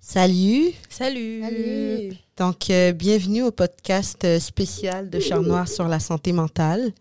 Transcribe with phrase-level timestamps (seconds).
[0.00, 0.72] Salut.
[0.90, 1.40] Salut.
[1.42, 2.12] Salut.
[2.36, 6.92] Donc, euh, bienvenue au podcast euh, spécial de Char Noir sur la santé mentale.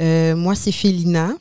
[0.00, 1.36] Euh, moi, c'est Félina.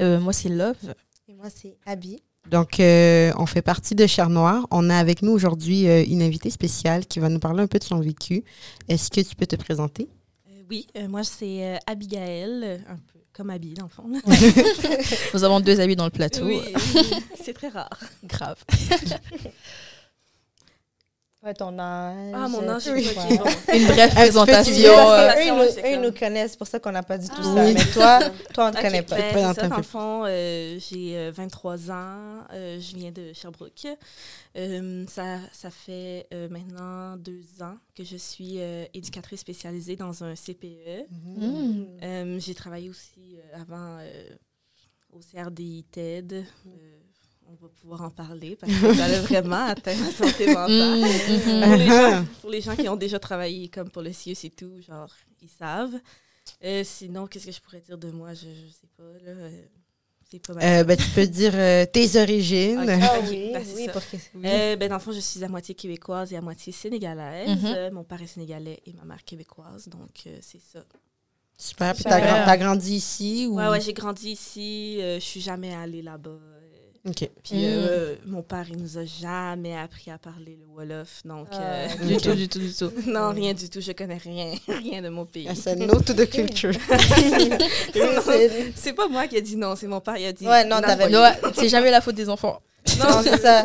[0.00, 0.94] Euh, moi, c'est Love.
[1.28, 2.20] Et moi, c'est Abby.
[2.50, 4.66] Donc, euh, on fait partie de Char Noir.
[4.70, 7.78] On a avec nous aujourd'hui euh, une invitée spéciale qui va nous parler un peu
[7.78, 8.44] de son vécu.
[8.88, 10.08] Est-ce que tu peux te présenter?
[10.48, 14.04] Euh, oui, euh, moi c'est euh, Abigail, un peu comme Abby dans le fond.
[15.34, 16.46] Nous avons deux amis dans le plateau.
[16.46, 16.60] Oui,
[16.94, 17.02] oui,
[17.42, 18.00] c'est très rare.
[18.24, 18.58] Grave.
[21.46, 22.32] Ouais, ton âge.
[22.34, 23.06] Ah, mon âge, Oui.
[23.06, 23.16] Ouais.
[23.16, 23.72] ok, bon.
[23.74, 24.90] Une brève présentation.
[25.12, 25.42] euh, Eux,
[25.86, 27.64] ils nous, comme- connaissent, c'est pour ça qu'on n'a pas dit tout Ah, ça.
[27.64, 27.72] oui.
[27.74, 28.18] Mais toi,
[28.52, 29.16] toi, on ne te connaît pas.
[29.16, 32.96] ben, Présente c'est un ça, dans le fond, euh, j'ai euh, 23 ans, euh, je
[32.96, 33.86] viens de Sherbrooke.
[34.56, 40.24] Euh, ça, ça fait euh, maintenant deux ans que je suis euh, éducatrice spécialisée dans
[40.24, 41.06] un CPE.
[42.02, 44.24] Euh, j'ai travaillé aussi euh, avant euh,
[45.12, 46.32] au CRDI TED.
[46.66, 46.70] Euh,
[47.48, 51.00] on va pouvoir en parler parce que ça a vraiment atteint ma santé mentale.
[51.00, 52.10] Mm, pour, les Ah.
[52.12, 55.10] gens, pour les gens qui ont déjà travaillé comme pour le CIUS et tout, genre,
[55.42, 55.94] ils savent.
[56.64, 58.34] Euh, sinon, qu'est-ce que je pourrais dire de moi?
[58.34, 59.30] Je, je sais pas, là.
[59.32, 59.62] euh,
[60.30, 60.64] c'est pas mal.
[60.64, 62.78] Euh, ben, tu peux dire euh, tes origines.
[62.80, 62.88] Ok.
[63.02, 63.92] Ah oui, ben, c'est oui, ça.
[63.92, 64.16] pour que...
[64.44, 67.48] Euh, ben, dans le fond, je suis à moitié québécoise et à moitié sénégalaise.
[67.62, 67.90] Mhm.
[67.92, 70.80] Mon père est sénégalais et ma mère québécoise, donc euh, c'est ça.
[71.58, 71.94] Super.
[71.94, 73.46] Puis t'as gra- t'as grandi ici?
[73.48, 73.56] Ou...
[73.56, 74.98] Ouais, ouais, j'ai grandi ici.
[75.00, 76.38] euh, je suis jamais allée là-bas.
[77.06, 77.30] Euh, OK.
[77.44, 77.64] Puis Mm.
[77.64, 81.22] euh, mon père, il nous a jamais appris à parler le Wolof.
[81.24, 82.04] Donc, euh, Ah.
[82.04, 82.92] Du tout, du tout, du tout.
[83.06, 83.80] non, rien du tout.
[83.80, 85.48] Je connais rien, rien de mon pays.
[85.54, 86.72] C'est no to the culture.
[88.74, 90.46] C'est- pas moi qui ai dit non, c'est mon père qui a dit.
[90.46, 91.10] Ouais, non, t'avais-
[91.54, 92.60] c'est jamais la faute des enfants.
[92.98, 93.64] Non, c'est ça.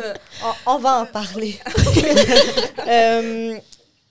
[0.66, 1.58] On, on va en parler.
[2.88, 3.58] Euh,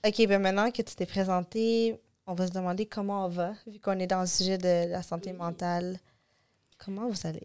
[0.06, 3.78] OK, ben maintenant que tu t'es présenté, on va se demander comment on va, vu
[3.80, 5.98] qu'on est dans le sujet de la santé mentale.
[6.82, 7.42] Comment vous allez?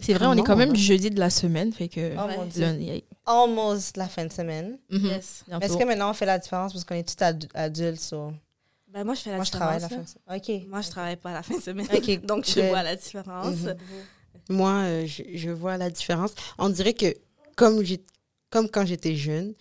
[0.00, 0.74] C'est vrai, on est quand même hein?
[0.74, 2.62] jeudi de la semaine, fait que Oh mon Dieu.
[2.62, 3.04] lundi.
[3.26, 4.78] Almost la fin de semaine.
[4.90, 5.06] Mhm.
[5.06, 5.44] Yes.
[5.60, 6.72] Est-ce que maintenant on fait la différence?
[6.72, 8.00] Parce qu'on est tous adu- adultes?
[8.00, 8.32] so-
[8.92, 10.14] Ben, moi, je fais la Moi, je travaille la différence.
[10.26, 10.60] fin de semaine.
[10.62, 10.68] OK.
[10.70, 11.86] Moi, je travaille pas à la fin de semaine.
[11.92, 13.56] Ok, Donc, je vois la différence.
[13.56, 13.76] Mhm.
[14.50, 16.32] Moi, euh, je, je vois la différence.
[16.58, 17.14] On dirait que
[17.56, 18.00] comme, j'ai,
[18.50, 19.54] comme quand j'étais jeune,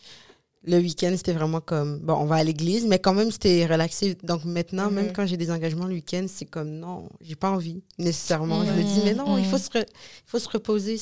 [0.66, 4.18] le week-end, c'était vraiment comme, bon, on va à l'église, mais quand même, c'était relaxé.
[4.24, 4.94] Donc maintenant, Mhm.
[4.94, 8.64] même quand j'ai des engagements le week-end, c'est comme, non, j'ai pas envie nécessairement.
[8.66, 8.84] Je me Mhm.
[8.84, 9.62] dis, mais non, il, faut Mhm.
[9.64, 9.86] se il
[10.26, 10.98] faut se reposer.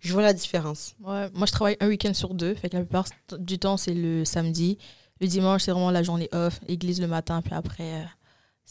[0.00, 0.94] je vois la différence.
[1.02, 3.06] Ouais, moi, je travaille un week-end sur deux, fait que la plupart
[3.38, 4.78] du temps, c'est le samedi.
[5.20, 8.04] Le dimanche, c'est vraiment la journée off, église le matin, puis après, euh,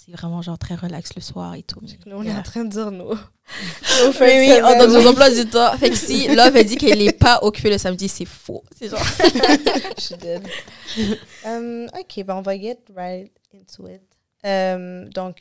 [0.05, 1.79] c'est vraiment genre très relax le soir et tout.
[1.81, 3.13] mais- Nous, on est en train de dire nos.
[3.13, 3.17] Oui,
[4.21, 5.75] oui, on donne nos emplois du temps.
[5.77, 8.63] Fait que si Love a dit qu'elle n'est pas occupée le samedi, c'est faux.
[8.77, 8.99] C'est genre.
[9.97, 10.47] Je suis dead.
[11.45, 14.01] Um, OK, ben on va get right into it.
[14.43, 15.37] Um, donc,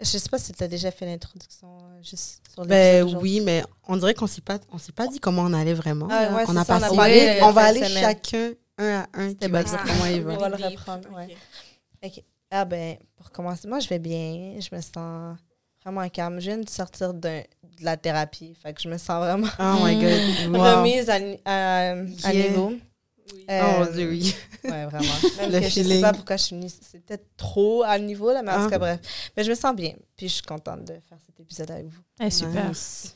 [0.00, 3.38] je sais pas si tu as déjà fait l'introduction euh, juste sur Ben l'épisode d'aujourd'hui.
[3.38, 6.06] oui, mais on dirait qu'on s'est pas, on s'est pas dit comment on allait vraiment.
[6.10, 6.96] Ah, ouais, on a ça, on a passé.
[6.96, 7.38] parlé vite.
[7.40, 8.02] de on va aller semaine.
[8.04, 9.88] chacun un à un qui Step va by dire step.
[9.92, 10.32] comment il va.
[10.34, 11.36] On va le reprendre, ouais.
[12.04, 12.22] Ok.
[12.50, 14.58] Ah ben, pour commencer, moi, je vais bien.
[14.60, 15.36] Je me sens
[15.84, 16.40] vraiment calme.
[16.40, 18.54] Je viens de sortir d'un- de la thérapie.
[18.62, 20.52] Fait que je me sens vraiment Oh my God.
[20.58, 20.76] Wow.
[20.80, 21.90] remise à, ni- à,
[22.24, 22.48] à Yeah.
[22.50, 22.68] niveau.
[22.70, 23.44] Oui.
[23.50, 24.34] Euh, Oh mon Dieu, oui.
[24.64, 25.12] Ouais, vraiment.
[25.38, 26.68] Même Le que je sais pas pourquoi je suis venue.
[26.70, 28.64] C'est peut-être trop à niveau, là, mais en Ah.
[28.64, 29.00] tout cas, bref.
[29.36, 29.92] Mais je me sens bien.
[30.16, 32.00] Puis je suis contente de faire cet épisode avec vous.
[32.22, 32.68] Eh, super.
[32.70, 33.14] Nice.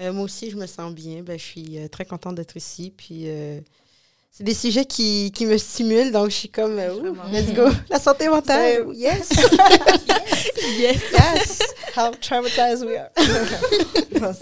[0.00, 1.22] Euh, moi aussi, je me sens bien.
[1.22, 2.92] Ben, je suis euh, très contente d'être ici.
[2.96, 3.60] Puis, euh,
[4.36, 6.12] c'est des sujets qui, qui me stimulent.
[6.12, 7.68] Donc, je suis comme, euh, ouh, let's go.
[7.88, 8.84] La santé mentale.
[8.92, 9.28] C'est- Yes.
[10.78, 11.58] Yes, yes.
[11.96, 13.08] How traumatized we are.
[14.20, 14.32] Non.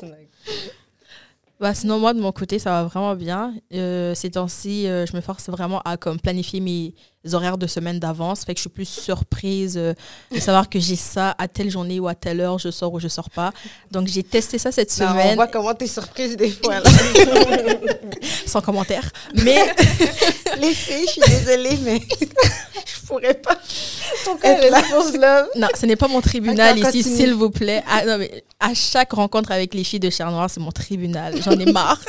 [1.61, 3.55] Bah, sinon, moi, de mon côté, ça va vraiment bien.
[3.73, 6.95] Euh, ces temps-ci, euh, je me force vraiment à comme, planifier mes
[7.33, 8.45] horaires de semaine d'avance.
[8.45, 9.95] Fait que je suis plus surprise euh,
[10.33, 13.01] de savoir que j'ai ça à telle journée ou à telle heure, je sors ou
[13.01, 13.53] je sors pas.
[13.91, 16.81] Donc, j'ai testé ça cette Non, on semaine, voit comment t'es surprise des fois.
[16.81, 16.91] là.
[18.47, 19.11] sans commentaire.
[19.43, 19.75] Mais
[20.61, 23.59] Les filles, je suis désolée, mais je pourrais pas.
[24.25, 24.39] Ton
[25.57, 27.83] non, ce n'est pas mon tribunal ici, s'il vous plaît.
[27.89, 31.35] Ah, non, mais à chaque rencontre avec les filles de Cher Noir, c'est mon tribunal.
[31.43, 32.01] J'en ai marre.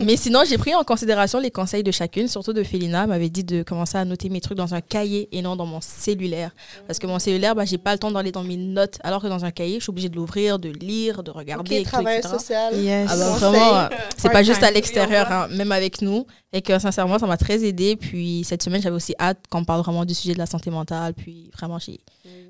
[0.00, 3.06] mais sinon, j'ai pris en considération les conseils de chacune, surtout de Félina.
[3.06, 5.80] M'avait dit de commencer à noter mes trucs dans un cahier et non dans mon
[5.80, 6.50] cellulaire.
[6.86, 8.98] Parce que mon cellulaire, bah, j'ai pas le temps d'aller dans mes notes.
[9.02, 11.78] Alors que dans un cahier, je suis obligée de l'ouvrir, de lire, de regarder, et
[11.80, 12.34] Ok, tout, travail etc.
[12.34, 12.74] social.
[12.76, 13.10] Yes.
[13.12, 16.26] Ah bah, vraiment, euh, c'est pas juste à l'extérieur, Oui, hein, même avec nous.
[16.50, 17.96] Et que sincèrement, ça m'a très aidé.
[17.96, 21.12] Puis cette semaine, j'avais aussi hâte qu'on parle vraiment du sujet de la santé mentale.
[21.14, 22.00] Puis vraiment, j'ai.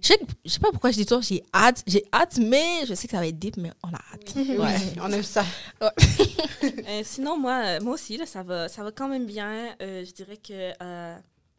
[0.01, 1.83] Je sais, je sais pas pourquoi je dis toi, j'ai hâte.
[1.87, 4.37] J'ai hâte, mais je sais que ça va être deep, mais on a hâte.
[4.37, 5.45] Ouais, on aime ça.
[6.89, 9.69] Euh, sinon, moi, euh, moi aussi, là, ça, va, ça va quand même bien.
[9.83, 11.17] Euh, je dirais que euh,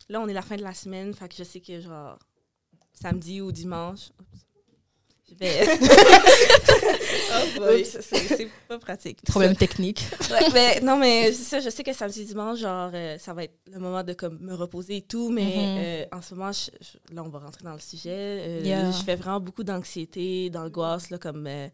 [0.10, 1.14] là, on est la fin de la semaine.
[1.14, 2.18] Fait que je sais que, genre,
[2.94, 4.10] samedi ou dimanche.
[5.30, 5.60] Je vais.
[7.32, 9.22] Oh boy, c'est- pas pratique.
[9.24, 10.04] Problème technique.
[10.32, 13.44] Ouais, mais non, mais c'est ça, je sais que samedi, dimanche, genre, euh, ça va
[13.44, 15.78] être le moment de comme, me reposer et tout, mais Mhm.
[16.14, 18.10] euh, en ce moment, je- je- là, on va rentrer dans le sujet.
[18.12, 18.92] euh, Yeah.
[18.92, 21.68] Je fais vraiment beaucoup d'anxiété, d'angoisse, là, comme euh,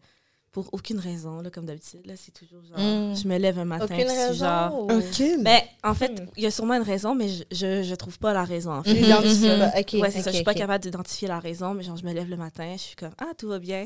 [0.56, 2.00] pour aucune raison, là, comme d'habitude.
[2.06, 3.14] Là, c'est toujours genre, Mm.
[3.14, 4.38] je me lève un matin, Aucune puis c'est raison.
[4.46, 4.84] genre.
[4.84, 5.22] ou- Ok.
[5.42, 6.26] Ben, en fait, Hmm.
[6.38, 8.82] il y a sûrement une raison, mais je, je, je trouve pas la raison, en
[8.82, 8.92] fait.
[8.92, 9.70] Ouais, c'est ça.
[9.80, 12.72] ok, Je suis pas capable d'identifier la raison, mais genre, je me lève le matin,
[12.74, 13.84] je suis comme, ah, tout va bien.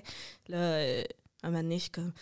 [0.48, 1.02] Là, euh,
[1.42, 2.12] un moment donné, je suis comme,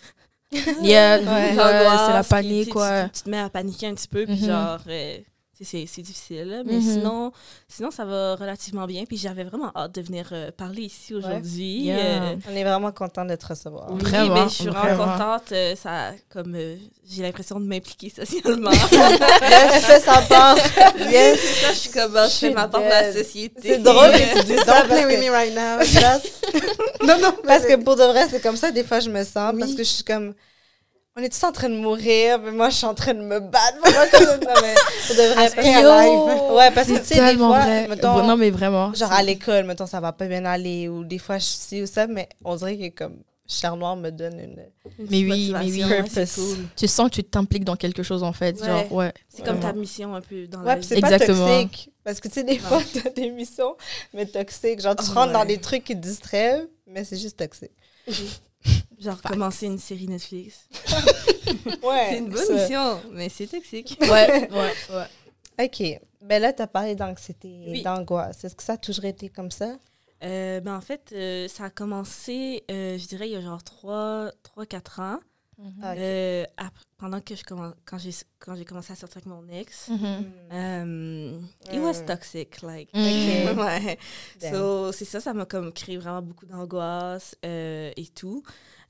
[0.82, 1.50] Yeah, Ouais.
[1.50, 3.04] c'est la puis, panique, tu quoi.
[3.04, 4.46] Tu, tu te mets à paniquer un petit peu, puis Mhm.
[4.46, 5.18] genre, euh,
[5.64, 6.48] c'est c'est difficile.
[6.48, 6.62] là.
[6.64, 6.82] Mais Mhm.
[6.82, 7.32] sinon,
[7.68, 9.04] sinon, ça va relativement bien.
[9.04, 11.80] Puis j'avais vraiment hâte de venir euh, parler ici aujourd'hui.
[11.82, 11.98] Yeah.
[11.98, 13.90] Euh, On est vraiment content de te recevoir.
[13.92, 15.12] oui, Vraiment, ben, je suis vraiment vraiment.
[15.18, 15.52] contente.
[15.52, 16.76] euh, ça, comme euh,
[17.10, 18.70] j'ai l'impression de m'impliquer socialement.
[20.04, 20.56] Sa part.
[21.10, 21.38] Yes.
[21.40, 23.60] C'est ça, je suis comme, ah, je Je fais ma part de la société.
[23.62, 25.78] C'est drôle que tu dis ça Don't play with me right now.
[27.06, 27.32] non, non.
[27.46, 29.60] parce que pour de vrai, c'est comme ça des fois je me sens Oui.
[29.60, 30.34] parce que je suis comme
[31.18, 33.40] on est tous en train de mourir, mais moi je suis en train de me
[33.40, 33.78] battre.
[33.84, 34.74] Ça, mais.
[36.54, 37.88] Ouais, parce que tu C'est sais, des tellement fois, vrai.
[37.88, 38.92] mettons, non, mais vraiment.
[38.94, 41.82] genre à l'école, mettons, ça va pas bien aller, ou des fois je suis ci
[41.82, 43.16] ou ça, mais on dirait que comme
[43.50, 44.56] Cher Noir me donne une.
[44.98, 45.82] Mais oui, mais oui.
[46.10, 46.58] C'est cool.
[46.76, 48.60] Tu sens que tu t'impliques dans quelque chose, en fait.
[48.60, 48.66] Ouais.
[48.66, 49.12] Genre, ouais.
[49.30, 50.86] C'est comme ta mission un peu dans Ouais, la vie.
[50.86, 51.90] c'est pas toxique.
[52.04, 53.74] Parce que tu sais, des fois, t'as des missions,
[54.12, 54.80] mais toxiques.
[54.82, 57.70] Genre, tu Oh, rentres dans des trucs qui te distraient, mais c'est juste toxique.
[59.00, 60.68] Genre commencer une série Netflix.
[61.82, 62.08] Ouais.
[62.10, 62.52] C'est une bonne ça.
[62.54, 63.96] mission, mais c'est toxique.
[64.02, 64.72] Ouais, ouais,
[65.58, 65.64] ouais.
[65.66, 66.00] OK.
[66.22, 67.82] Ben là, t'as parlé d'anxiété et Oui.
[67.82, 68.44] d'angoisse.
[68.44, 69.76] Est-ce que ça a toujours été comme ça?
[70.24, 73.62] Euh, ben en fait, euh, ça a commencé, euh, je dirais, il y a genre
[73.62, 75.18] 3-4 ans.
[75.58, 75.96] Ok.
[75.98, 79.46] Euh, ap- pendant que je commence, quand j'ai quand j'ai commencé à sortir avec mon
[79.48, 79.88] ex.
[79.88, 80.24] Mhm.
[80.52, 81.40] Euh,
[81.72, 82.06] It was Mm.
[82.06, 82.88] toxic, like.
[82.94, 82.94] Ok.
[83.58, 83.98] ouais.
[84.40, 88.42] So, c'est ça, ça m'a comme créé vraiment beaucoup d'angoisse euh, et tout.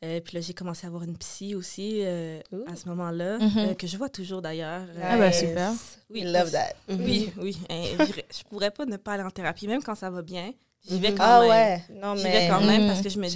[0.04, 3.58] Euh, puis là, j'ai commencé à avoir une psy aussi euh, à ce moment-là, Mhm.
[3.58, 4.86] euh, que je vois toujours d'ailleurs.
[4.90, 5.72] Euh, Ah ben, super.
[6.10, 6.74] Oui, We love that.
[6.88, 7.58] Oui, oui.
[7.70, 10.52] hein, je je pourrais pas ne pas aller en thérapie, même quand ça va bien.
[10.88, 11.16] J'y vais Mhm.
[11.18, 11.50] quand Ah même.
[11.50, 11.82] ouais.
[12.00, 12.32] Non, J'y mais...
[12.32, 12.88] vais quand même Mm.
[12.88, 13.32] parce que je me dis,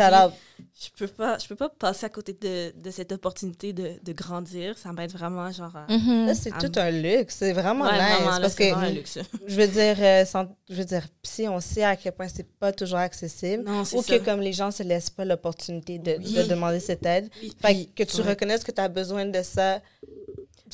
[0.84, 4.12] je peux pas, je peux pas passer à côté de, de cette opportunité de, de
[4.12, 4.76] grandir.
[4.78, 5.74] Ça m'aide vraiment, genre.
[5.76, 5.86] à-.
[5.88, 7.36] Là, c'est Ah, tout un luxe.
[7.38, 8.00] C'est vraiment Ouais, nice.
[8.00, 9.18] vraiment, là, parce c'est que, vraiment un luxe.
[9.46, 12.48] je veux dire, euh, sans- je veux dire, psy, on sait à quel point c'est
[12.58, 13.64] pas toujours accessible.
[13.64, 14.18] Non, c'est Ou ça.
[14.18, 16.34] que comme les gens se laissent pas l'opportunité de, Oui.
[16.34, 17.28] de demander cette aide.
[17.42, 17.52] Oui.
[17.60, 18.30] Fait que tu Ouais.
[18.30, 19.80] reconnaisses que tu as besoin de ça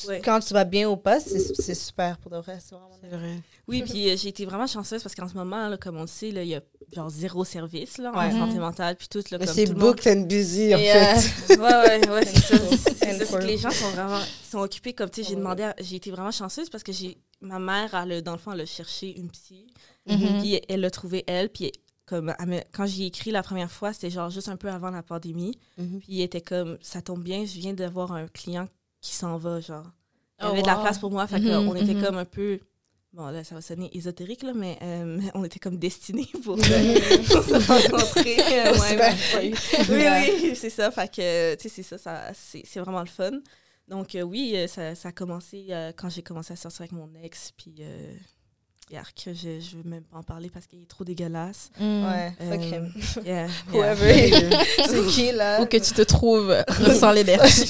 [0.07, 0.21] Ouais.
[0.23, 2.57] quand tu vas bien ou pas, c'est super pour de vrai.
[2.59, 3.41] C'est vraiment C'est vrai.
[3.67, 6.07] Oui, puis euh, j'ai été vraiment chanceuse parce qu'en ce moment, là, comme on le
[6.07, 6.61] sait, là, il y a
[6.93, 8.31] genre zéro service là, en Ouais.
[8.31, 9.21] santé mentale, puis tout.
[9.31, 11.57] Là, Mais c'est le monde- booked and busy, en Et, euh, fait.
[11.57, 13.37] Ouais, ouais, ouais, c'est ça.
[13.39, 14.19] Que les gens sont vraiment
[14.49, 14.93] sont occupés.
[14.93, 18.21] Comme, tu sais, j'ai demandé, j'ai été vraiment chanceuse parce que j'ai ma mère, a-
[18.21, 19.67] dans le fond, elle a cherché une psy.
[20.07, 20.39] Mhm.
[20.41, 21.49] Puis elle l'a trouvé, elle.
[21.49, 21.71] Puis
[22.07, 24.67] comme, elle me- quand j'y ai écrit la première fois, c'était genre juste un peu
[24.69, 25.59] avant la pandémie.
[25.77, 25.99] Mhm.
[25.99, 28.67] Puis il était comme, ça tombe bien, je viens d'avoir un client
[29.01, 29.85] qui s'en va, genre.
[30.39, 32.03] Il y Oh, avait de la place pour moi, fait Mhm, qu'on était mhm.
[32.03, 32.59] comme un peu...
[33.11, 37.17] Bon, là, ça va sonner ésotérique, là, mais euh, on était comme destinés pour, euh,
[37.27, 38.37] pour se rencontrer.
[38.39, 38.77] euh,
[39.39, 39.53] ouais,
[39.89, 40.91] oui, oui, c'est ça.
[40.91, 43.31] Fait que, tu sais, c'est ça, ça c'est c'est vraiment le fun.
[43.87, 47.09] Donc, euh, oui, ça, ça a commencé euh, quand j'ai commencé à sortir avec mon
[47.23, 47.81] ex, puis...
[48.91, 51.69] Yark, je, je veux même pas en parler parce qu'il est trop dégueulasse.
[51.79, 52.05] Mhm.
[52.05, 52.93] Ouais, fuck Euh, him.
[53.25, 54.13] Yeah, Whoever.
[54.87, 55.61] c'est qui, là?
[55.61, 57.65] Où que tu te trouves, ressens l'énergie.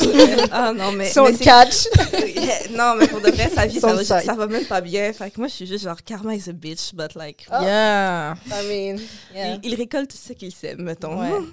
[0.52, 1.10] ah non, mais.
[1.12, 1.88] Son mais c'est- catch.
[2.36, 5.12] Yeah, non, mais pour de vrai, sa vie, ça va, ça va même pas bien.
[5.12, 7.46] Fait que moi, je suis juste genre, karma is a bitch, but like.
[7.52, 7.62] Oh.
[7.62, 8.36] Yeah.
[8.48, 9.00] I mean,
[9.36, 9.56] yeah.
[9.62, 11.20] Il, il récolte ce qu'il sème, mettons.
[11.20, 11.46] Ouais.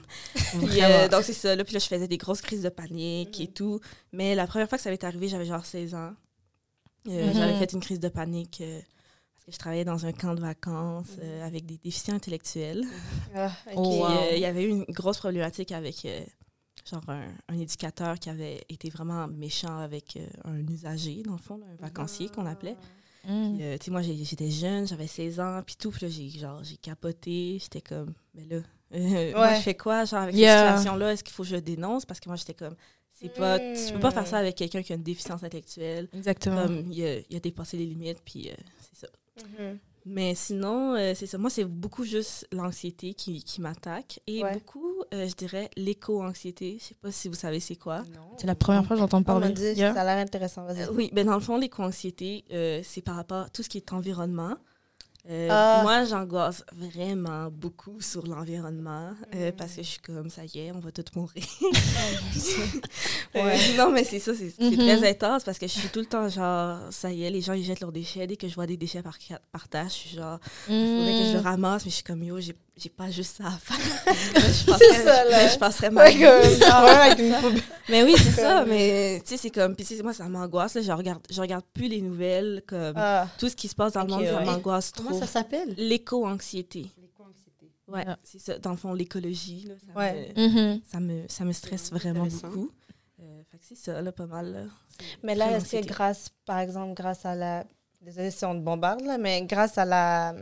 [0.65, 1.57] Puis, euh, donc, c'est ça.
[1.57, 3.81] Là, puis là, je faisais des grosses crises de panique et tout.
[4.13, 6.13] Mais la première fois que ça m'est arrivé, j'avais genre 16 ans.
[7.09, 7.35] Euh, Mhm.
[7.35, 8.81] J'avais fait une crise de panique euh,
[9.49, 12.85] je travaillais dans un camp de vacances euh, avec des déficients intellectuels.
[13.35, 13.53] Ah.
[13.75, 16.21] Oh, Puis, euh, il y avait eu une grosse problématique avec euh,
[16.91, 21.39] genre un, un éducateur qui avait été vraiment méchant avec euh, un usager, dans le
[21.39, 22.77] fond, là, un vacancier qu'on appelait.
[23.29, 23.57] Mhm.
[23.57, 25.91] Puis, euh, tu sais, moi, j'étais jeune, j'avais 16 ans, puis tout.
[25.91, 27.59] Puis là, j'ai, genre, j'ai capoté.
[27.61, 28.63] J'étais comme, mais là,
[28.95, 30.57] euh, moi, je fais quoi, genre, avec Yeah.
[30.69, 31.13] cette situation-là?
[31.13, 32.07] Est-ce qu'il faut que je dénonce?
[32.07, 32.77] Parce que moi, j'étais comme,
[33.13, 36.09] c'est pas, tu peux pas faire ça avec quelqu'un qui a une déficience intellectuelle.
[36.15, 36.63] Exactement.
[36.67, 39.09] Comme, il a, il a dépassé les limites, puis euh, c'est ça.
[39.43, 39.79] Mhm.
[40.09, 41.37] Mais sinon, euh, c'est ça.
[41.37, 44.21] Moi, c'est beaucoup juste l'anxiété qui, qui m'attaque.
[44.29, 44.53] Et Ouais.
[44.53, 46.77] beaucoup, euh, je dirais, l'éco-anxiété.
[46.81, 48.05] Je sais pas si vous savez c'est quoi.
[48.39, 49.49] C'est la première fois que j'entends parler.
[49.49, 49.95] m'a dit, Yeah.
[49.95, 50.83] ça a l'air intéressant, vas-y.
[50.83, 53.79] Euh, oui, ben dans le fond, l'éco-anxiété, euh, c'est par rapport à tout ce qui
[53.79, 54.55] est environnement.
[55.29, 55.81] Euh, Ah.
[55.83, 59.57] Moi, j'angoisse vraiment beaucoup sur l'environnement euh, Mm.
[59.57, 61.43] parce que je suis comme, ça y est, on va tous mourir.
[63.35, 63.77] Ouais.
[63.77, 64.77] Non, mais c'est ça, c'est Mhm.
[64.77, 67.53] très intense parce que je suis tout le temps genre, ça y est, les gens,
[67.53, 68.27] ils jettent leurs déchets.
[68.27, 69.19] Dès que je vois des déchets par,
[69.53, 71.45] par terre, je suis genre, il faudrait que je le Mhm.
[71.45, 73.79] ramasse, mais je suis comme, yo, j'ai j'ai pas juste ça à faire.
[74.15, 75.49] je passerais, ça, là.
[75.49, 76.25] je passerais ma vie.
[77.89, 78.65] Mais oui, c'est ça.
[78.67, 79.75] Mais tu sais, c'est comme.
[79.75, 80.79] Puis moi, ça m'angoisse.
[80.81, 82.63] Je regarde, je regarde plus les nouvelles.
[82.67, 84.45] Comme Ah, tout ce qui se passe dans le monde, ça ouais.
[84.45, 85.21] m'angoisse Comment trop.
[85.21, 85.75] ça s'appelle?
[85.77, 86.87] L'éco-anxiété.
[87.89, 88.17] Ouais, Ah.
[88.25, 88.59] c'est ça.
[88.59, 90.33] Dans le fond, l'écologie, ça, Ouais.
[90.37, 90.81] me, Mhm.
[90.91, 92.71] ça, me, ça me stresse vraiment beaucoup.
[93.23, 94.53] Euh, c'est ça, là, pas mal.
[94.53, 94.61] Là.
[95.23, 97.65] Mais là, est-ce que grâce, par exemple, grâce à la.
[98.03, 100.35] Désolée si on te bombarde, là, mais grâce à la.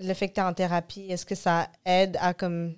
[0.00, 2.74] Le fait que tu es en thérapie, est-ce que ça aide à comme.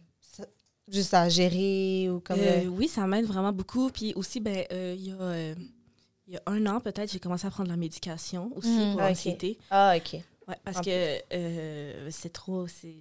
[0.88, 2.38] Juste à gérer ou comme.
[2.38, 3.90] Euh, le- oui, ça m'aide vraiment beaucoup.
[3.90, 5.54] Puis aussi, ben, euh, il y, euh,
[6.28, 8.92] y a un an, peut-être, j'ai commencé à prendre la médication aussi Mm.
[8.92, 9.58] pour Ah, l'anxiété.
[9.68, 10.12] Ah, OK.
[10.46, 12.68] Ouais, parce En que euh, c'est trop.
[12.68, 12.94] c'est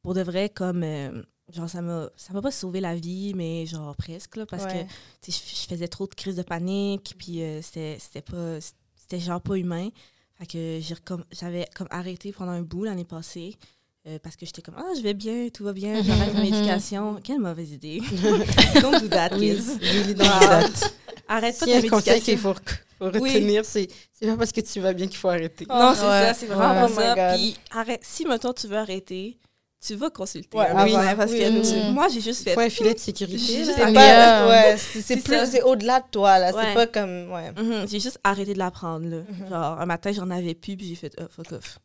[0.00, 0.82] Pour de vrai, comme.
[0.84, 1.22] euh,
[1.52, 4.86] genre, ça m'a ça m'a pas sauvé la vie, mais genre presque, là, parce Ouais.
[5.22, 8.58] que je, je faisais trop de crises de panique, puis euh, c'était c'était pas.
[8.96, 9.90] C'était genre pas humain.
[10.42, 10.80] Fait que
[11.40, 13.54] j'avais comme arrêté pendant un bout l'année passée.
[14.08, 16.50] euh, parce que j'étais comme, ah, je vais bien, tout va bien, j'arrête ma mhm.
[16.50, 17.20] médication.
[17.22, 18.00] Quelle mauvaise idée.
[18.82, 19.78] Don't do that, Oui, kids.
[19.80, 20.70] really don't do that.
[21.28, 22.38] Arrête pas S'il y ta conseil qu'il médication.
[22.38, 22.54] faut,
[23.12, 23.32] faut Oui.
[23.32, 25.64] retenir, c'est c'est pas parce que tu vas bien qu'il faut arrêter.
[25.70, 26.08] Oh, Non, c'est Ouais.
[26.26, 26.88] ça, c'est vraiment Ouais.
[26.88, 27.14] pas Oh ça.
[27.14, 27.38] God.
[27.40, 29.38] Puis, arrête, si, mettons, tu veux arrêter,
[29.84, 30.56] tu vas consulter.
[30.56, 30.84] Ouais, un avant.
[30.84, 31.92] médecin, parce Oui, que oui, oui.
[31.92, 32.54] moi, j'ai juste fait.
[32.54, 33.38] faut un filet de sécurité.
[33.38, 34.48] Juste C'est.
[34.48, 34.76] Ouais,
[35.46, 36.52] c'est au-delà de toi, là.
[36.54, 36.62] Ouais.
[36.68, 37.30] C'est pas comme.
[37.32, 37.50] Ouais.
[37.52, 39.06] Mhm, j'ai juste arrêté de la prendre.
[39.08, 39.16] Là.
[39.28, 39.48] Mhm.
[39.50, 41.78] Genre, un matin, j'en avais plus, puis j'ai fait, oh, fuck off.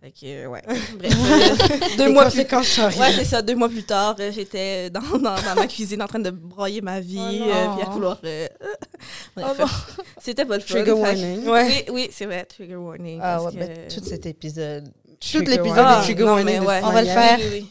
[0.00, 0.62] Fait que, ouais.
[0.98, 3.40] Bref, deux mois plus sont Ouais, c'est ça.
[3.40, 6.82] Deux mois plus tard, euh, j'étais dans, dans, dans ma cuisine en train de broyer
[6.82, 8.18] ma vie, Oh euh, puis à vouloir.
[8.24, 8.46] euh,
[9.36, 10.74] bref, Oh c'était pas le fun.
[10.74, 11.48] Trigger warning.
[11.48, 11.86] Ouais.
[11.88, 13.18] Oui, oui, c'est vrai, trigger warning.
[13.22, 14.92] Ah, parce ouais, que- ben, tout cet épisode.
[15.20, 16.44] Tout l'épisode trigger non, warning.
[16.46, 16.80] mais de ouais.
[16.84, 17.38] On va le faire.
[17.38, 17.66] Oui, oui.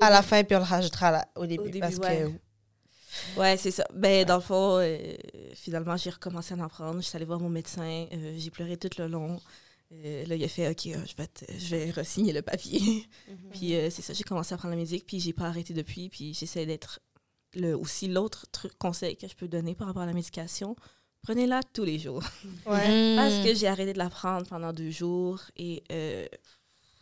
[0.00, 1.64] À la fin, puis on le rajoutera là, au début.
[1.64, 2.30] début, parce ouais.
[3.36, 3.40] que.
[3.40, 3.84] Ouais, c'est ça.
[3.94, 5.14] Ben, dans le fond, euh,
[5.54, 7.00] finalement, j'ai recommencé à en prendre.
[7.00, 8.06] Je suis allée voir mon médecin.
[8.12, 9.40] euh, j'ai pleuré tout le long.
[9.92, 13.08] Euh, là, il a fait OK, euh, je vais, te- je vais re-signer le papier.
[13.52, 15.04] puis euh, c'est ça, j'ai commencé à prendre la musique.
[15.06, 16.08] Puis j'ai pas arrêté depuis.
[16.10, 17.00] Puis j'essaie d'être.
[17.54, 20.76] Le, aussi, l'autre truc, conseil que je peux donner par rapport à la médication,
[21.22, 22.22] prenez-la tous les jours.
[22.66, 23.16] Ouais.
[23.16, 23.44] Parce Mhm.
[23.46, 25.40] que j'ai arrêté de la prendre pendant deux jours.
[25.56, 26.26] Et euh,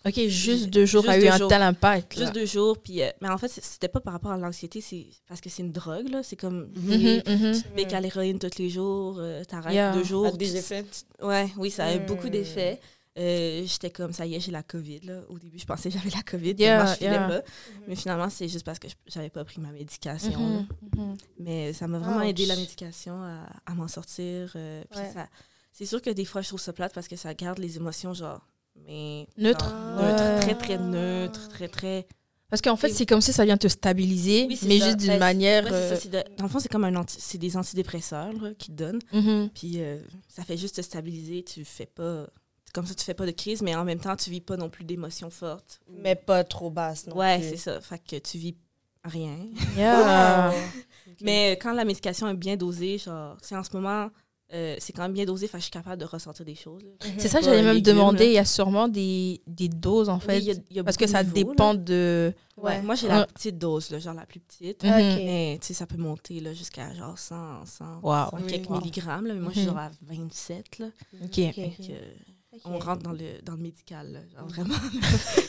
[0.07, 1.49] Ok, juste deux jours Juste a eu un jours.
[1.49, 2.15] tel impact.
[2.17, 2.23] là.
[2.23, 2.79] juste deux jours.
[2.79, 5.63] Puis, euh, mais en fait, c'était pas par rapport à l'anxiété, c'est parce que c'est
[5.63, 6.09] une drogue.
[6.09, 6.23] là.
[6.23, 6.71] C'est comme.
[6.77, 7.53] Mhm, mhm.
[7.55, 9.93] Tu te piques à l'héroïne tous les jours, euh, t'arrêtes Yeah.
[9.95, 10.29] deux jours.
[10.29, 10.85] Ça a des effets.
[11.23, 12.07] Ouais, oui, ça a eu Mm.
[12.07, 12.81] beaucoup d'effets.
[13.19, 15.01] Euh, J'étais comme, ça y est, j'ai la COVID.
[15.05, 15.21] Là.
[15.31, 16.55] Au début, je pensais que j'avais la COVID.
[16.59, 17.29] Yeah, moi, je filais yeah.
[17.29, 17.41] pas.
[17.89, 20.31] Mais finalement, c'est juste parce que je- j'avais pas pris ma médication.
[20.39, 20.61] là.
[20.61, 21.17] Mhm, mhm.
[21.41, 22.27] Mais ça m'a vraiment Ouch.
[22.29, 24.53] aidé, la médication, à, à m'en sortir.
[24.55, 25.11] euh, puis Ouais.
[25.15, 25.29] ça-
[25.73, 28.13] C'est sûr que des fois, je trouve ça plate parce que ça garde les émotions,
[28.15, 28.41] genre.
[28.87, 29.75] Mais Neutre.
[29.97, 30.41] neutre, Ouais.
[30.41, 32.07] très, très neutre, très, très.
[32.49, 34.87] Parce qu'en fait, c'est comme si ça vient te stabiliser, Oui, c'est mais ça.
[34.87, 35.65] juste d'une Ben, manière.
[35.65, 37.17] Ouais, c'est ça, euh, c'est de- Dans le fond, c'est comme un anti...
[37.19, 39.01] c'est des antidépresseurs qui te donnent.
[39.13, 39.51] mhm.
[39.53, 41.43] Puis euh, ça fait juste te stabiliser.
[41.43, 42.27] Tu fais pas.
[42.73, 44.69] Comme ça, tu fais pas de crise, mais en même temps, tu vis pas non
[44.69, 45.81] plus d'émotions fortes.
[45.89, 47.49] Mais pas trop basse, non ouais, plus.
[47.49, 47.81] c'est ça.
[47.81, 48.55] Fait que tu vis
[49.03, 49.39] rien.
[49.77, 50.53] Yeah.
[51.23, 54.11] Mais euh, quand la médication est bien dosée, genre, tu sais, en ce moment,
[54.55, 56.83] euh, c'est quand même bien dosé, je suis capable de ressentir des choses.
[56.85, 56.91] là.
[57.19, 58.27] C'est ça j'allais même demander.
[58.27, 60.37] Il y a sûrement des, des doses, en fait.
[60.37, 61.79] Oui, il y a- il y a parce que ça dépend là.
[61.79, 62.33] de.
[62.57, 62.83] Ouais, Ouais.
[62.83, 64.83] moi, j'ai la petite dose, là, genre la plus petite.
[64.85, 64.91] Mhm.
[64.91, 68.31] Mais tu sais, ça peut monter là, jusqu'à genre 100, 100, Wow.
[68.31, 68.79] 100 Oui, quelques wow.
[68.79, 69.27] milligrammes.
[69.27, 69.75] là, mais moi, je suis Mhm.
[69.75, 70.79] genre à 27.
[70.79, 70.87] Là,
[71.25, 71.39] Ok.
[71.39, 72.63] Euh, Ok.
[72.65, 74.75] On rentre dans le, dans le médical, là, genre vraiment.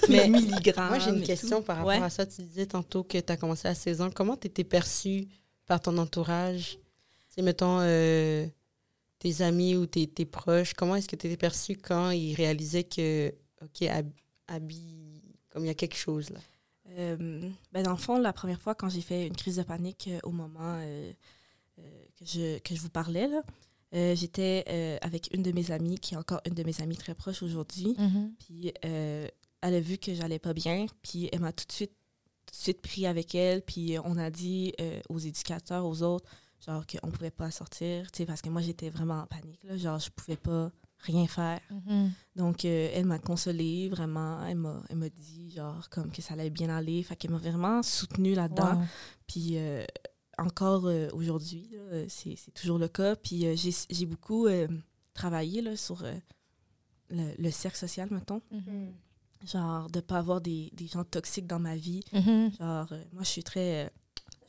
[0.09, 0.89] Mais Mais milligrammes.
[0.89, 1.63] Moi, j'ai une question tout.
[1.63, 2.01] par rapport Ouais.
[2.03, 2.25] à ça.
[2.25, 4.09] Tu disais tantôt que tu as commencé à 16 ans.
[4.13, 5.27] Comment tu étais perçue
[5.67, 6.77] par ton entourage?
[7.29, 8.45] C'est, mettons, euh,
[9.19, 10.73] tes amis ou tes, tes proches.
[10.73, 13.33] Comment est-ce que tu étais perçue quand ils réalisaient que,
[13.63, 14.11] OK, Ab-
[14.47, 16.39] Abby, comme il y a quelque chose là?
[16.91, 20.07] Euh, ben dans le fond, la première fois, quand j'ai fait une crise de panique
[20.07, 21.11] euh, au moment euh,
[21.79, 21.81] euh,
[22.17, 23.41] que, je, que je vous parlais, là,
[23.93, 26.95] euh, j'étais euh, avec une de mes amies, qui est encore une de mes amies
[26.95, 27.93] très proches aujourd'hui.
[27.97, 28.33] Mhm.
[28.39, 29.27] Puis euh,
[29.61, 31.91] elle a vu que j'allais pas bien, puis elle m'a tout de suite,
[32.45, 36.29] tout de suite pris avec elle, puis on a dit euh, aux éducateurs, aux autres,
[36.65, 39.77] genre qu'on pouvait pas sortir, tu sais, parce que moi j'étais vraiment en panique, là,
[39.77, 41.59] genre je pouvais pas rien faire.
[41.69, 42.11] Mhm.
[42.35, 44.43] Donc, euh, elle m'a consolée, vraiment.
[44.45, 47.03] Elle m'a, elle m'a dit, genre, comme que ça allait bien aller.
[47.03, 48.77] Fait qu'elle m'a vraiment soutenue là-dedans.
[48.77, 48.85] Wow.
[49.27, 49.85] Puis, euh,
[50.37, 51.69] encore euh, aujourd'hui,
[52.09, 53.15] c'est, toujours le cas.
[53.15, 54.47] Puis, j'ai, j'ai beaucoup
[55.13, 56.03] travaillé là, sur
[57.09, 58.41] le, le cercle social, mettons.
[58.51, 58.93] Mhm.
[59.45, 62.03] Genre, de pas avoir des, des gens toxiques dans ma vie.
[62.11, 62.51] Mhm.
[62.59, 63.91] Genre, moi, je suis très...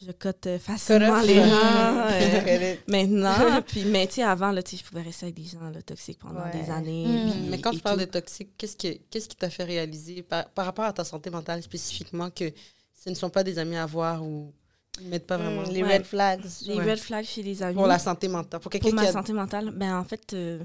[0.04, 1.42] je cote euh, facilement les gens.
[2.10, 5.44] euh, maintenant, puis, mais tu sais, avant, là, tu sais, je pouvais rester avec des
[5.44, 6.52] gens là, toxiques pendant Ouais.
[6.64, 7.06] des années.
[7.06, 7.30] Mm.
[7.32, 8.06] puis- Mais quand tu parles tout.
[8.06, 11.30] de toxique, qu'est-ce, que, qu'est-ce qui t'a fait réaliser par, par rapport à ta santé
[11.30, 12.52] mentale spécifiquement que
[12.94, 14.52] ce ne sont pas des amis à voir ou
[15.00, 15.96] ils ne mettent pas vraiment Mm, les Ouais.
[15.98, 16.40] red flags.
[16.66, 16.90] Les Ouais.
[16.92, 17.74] red flags chez les amis.
[17.74, 18.60] pour la santé mentale?
[18.60, 20.58] Pour quelqu'un Pour ma a santé mentale, ben en fait, euh,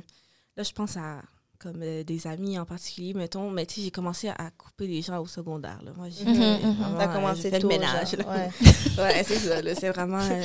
[0.58, 1.22] là, je pense à
[1.63, 5.01] comme euh, des amis en particulier, mettons, mais tu sais, j'ai commencé à couper les
[5.01, 5.79] gens au secondaire.
[5.86, 5.91] Là.
[5.96, 8.12] Moi, j'ai vraiment, T'as euh, commencé fait tôt, le ménage.
[8.12, 8.36] genre, là.
[8.36, 9.03] ouais.
[9.03, 9.55] Ouais, c'est ça.
[9.79, 10.41] C'est vraiment euh,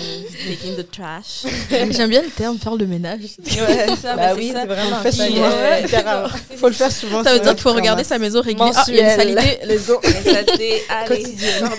[0.48, 1.44] making the trash.
[1.90, 3.20] J'aime bien le terme faire le ménage.
[3.58, 6.28] Ouais, ça, bah oui, c'est vraiment fait euh, littéralement.
[6.56, 7.24] Faut le faire souvent.
[7.24, 8.72] Ça veut dire qu'il faut regarder sa maison régulière.
[8.76, 9.66] Ah, il y a une salité.
[9.66, 10.00] Let's go.
[10.02, 11.70] Ça dit, allez, Quotidien.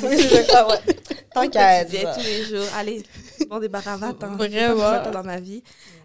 [0.54, 0.96] Ah ouais.
[1.34, 2.18] Tant qu'à être.
[2.18, 2.68] tous les jours.
[2.76, 3.04] Allez,
[3.50, 4.36] bon débarras, va-t'en.
[4.36, 5.12] Vraiment.
[5.12, 5.64] Dans ma vie.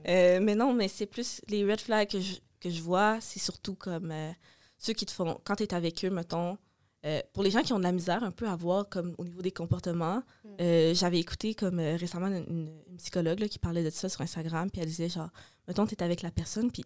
[0.08, 3.40] Euh, mais non, mais c'est plus les red flags que je, que je vois, c'est
[3.40, 4.32] surtout comme euh,
[4.78, 6.56] ceux qui te font, quand tu es avec eux, mettons,
[7.04, 9.24] euh, pour les gens qui ont de la misère un peu à voir comme au
[9.24, 10.22] niveau des comportements,
[10.60, 14.70] euh, j'avais écouté comme euh, récemment une, psychologue là, qui parlait de ça sur Instagram,
[14.70, 15.28] puis elle disait genre,
[15.68, 16.84] mettons, tu es avec la personne, puis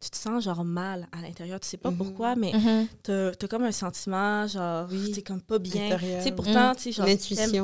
[0.00, 1.96] tu te sens genre mal à l'intérieur, tu sais pas Mhm.
[1.96, 2.86] pourquoi, mais Mhm.
[3.02, 5.10] t'as as comme un sentiment, genre, Oui.
[5.12, 5.98] t'es comme pas bien.
[5.98, 7.06] Tu sais, pourtant, tu sais, genre,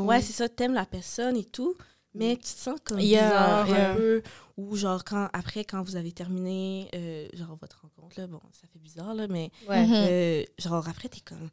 [0.04, 1.76] Ouais, c'est ça, t'aimes la personne et tout,
[2.14, 3.28] mais tu te sens comme Yeah,
[3.64, 3.92] bizarre yeah.
[3.92, 4.22] un peu.
[4.56, 8.66] Ou genre, quand, après, quand vous avez terminé, euh, genre, votre rencontre, là, bon, ça
[8.72, 9.86] fait bizarre, là, mais Ouais.
[9.86, 9.94] Mhm.
[9.94, 11.48] euh, genre, après, t'es comme,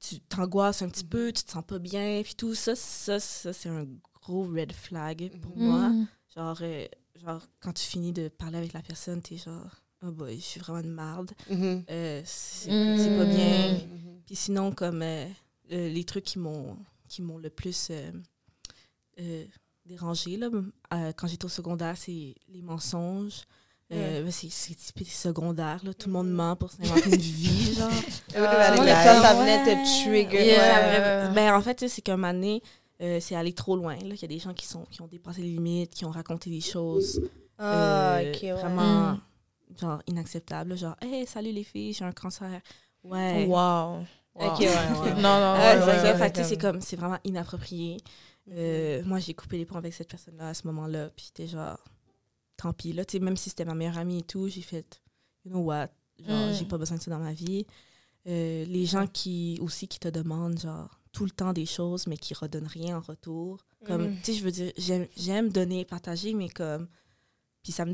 [0.00, 3.52] tu t'angoisses un petit peu, tu te sens pas bien, puis tout ça, ça, ça
[3.52, 3.86] c'est un
[4.22, 5.64] gros red flag pour Mhm.
[5.64, 5.92] moi.
[6.34, 6.86] Genre, euh,
[7.16, 9.74] genre, quand tu finis de parler avec la personne, t'es genre,
[10.04, 11.32] oh boy, je suis vraiment une marde.
[12.24, 13.16] C'est Mm.
[13.16, 13.70] pas bien.
[13.72, 14.22] Mhm.
[14.26, 15.26] Puis sinon, comme euh,
[15.72, 16.76] euh, les trucs qui m'ont
[17.08, 17.90] qui m'ont le plus
[19.90, 20.48] euh, euh, dérangé là,
[20.94, 23.42] euh, quand j'étais au secondaire, c'est les mensonges.
[23.90, 24.50] Euh, ben, c'est
[25.08, 25.94] secondaire, là.
[25.94, 27.88] tout le monde ment pour s'inventer une vie, genre.
[28.36, 29.40] Ah, Ouais, ça, ça ouais.
[29.40, 30.44] venait te trigger.
[30.46, 31.28] Yeah.
[31.28, 31.34] Ouais.
[31.34, 32.62] Ben, en fait, c'est qu'un moment donné,
[33.00, 33.94] euh, c'est aller trop loin.
[33.96, 34.14] là.
[34.14, 36.50] Il y a des gens qui, sont, qui ont dépassé les limites, qui ont raconté
[36.50, 37.22] des choses
[37.58, 38.52] Ah, euh, ok, ouais.
[38.52, 39.20] vraiment Mm.
[39.80, 40.76] genre inacceptables.
[40.76, 42.60] Genre, hey, salut les filles, j'ai un cancer.
[43.04, 43.46] Ouais.
[43.46, 44.00] Wow.
[44.34, 44.66] Ouais, ouais.
[45.16, 46.44] Non, non, Ouais, ouais, ouais, ouais.
[46.44, 47.96] C'est comme, c'est vraiment inapproprié.
[48.50, 51.10] Euh, moi, j'ai coupé les ponts avec cette personne-là à ce moment-là.
[51.10, 51.78] Puis j'étais genre,
[52.56, 52.92] tant pis.
[52.92, 55.02] Là, même si c'était ma meilleure amie et tout, j'ai fait,
[55.44, 55.88] you know what,
[56.26, 56.54] genre, Mm.
[56.54, 57.66] j'ai pas besoin de ça dans ma vie.
[58.26, 62.16] Euh, les gens qui aussi qui te demandent, genre, tout le temps des choses, mais
[62.16, 63.64] qui redonnent rien en retour.
[63.86, 64.16] Comme, Mm.
[64.22, 64.72] tu sais, je veux dire,
[65.16, 66.88] j'aime, donner, partager, mais comme,
[67.62, 67.92] puis ça me,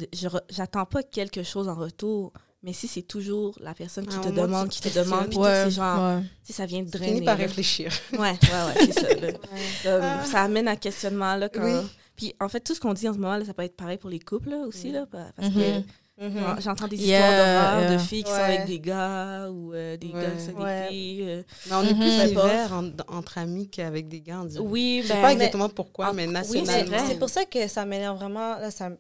[0.51, 2.33] j'attends pas quelque chose en retour.
[2.65, 5.65] Mais si c'est toujours la personne qui un te demande, qui te demande, puis Ouais,
[5.65, 6.23] c'est genre, ouais.
[6.43, 7.13] sais, ça vient de Tu drainer.
[7.15, 7.43] finis par là.
[7.45, 7.93] réfléchir.
[8.13, 9.09] Ouais, ouais, ouais, c'est ça.
[9.15, 9.33] là.
[9.83, 11.37] Comme, Ça amène à questionnement.
[11.37, 11.63] Là, quand...
[11.63, 11.87] Oui.
[12.17, 13.99] Puis en fait, tout ce qu'on dit en ce moment, là, ça peut être pareil
[13.99, 14.91] pour les couples là, aussi.
[14.93, 15.55] Là, pa- parce Mhm.
[15.55, 16.39] que Mhm.
[16.39, 17.37] genre, j'entends des Yeah, histoires
[17.75, 17.93] d'horreur yeah.
[17.93, 20.23] de filles qui sont avec des gars ou euh, des Ouais.
[20.23, 20.83] gars qui sont avec Ouais.
[20.85, 21.23] des filles.
[21.29, 21.43] euh.
[21.67, 24.41] Mais on est plus Peu sévère en- entre amis qu'avec des gars.
[24.43, 24.61] on.
[24.63, 26.73] Oui, Je ben, sais pas mais- exactement pourquoi, en- mais oui, nationalement.
[26.73, 27.03] c'est vrai.
[27.09, 28.59] C'est pour ça que ça m'énerve vraiment.
[28.61, 28.91] Là, ça,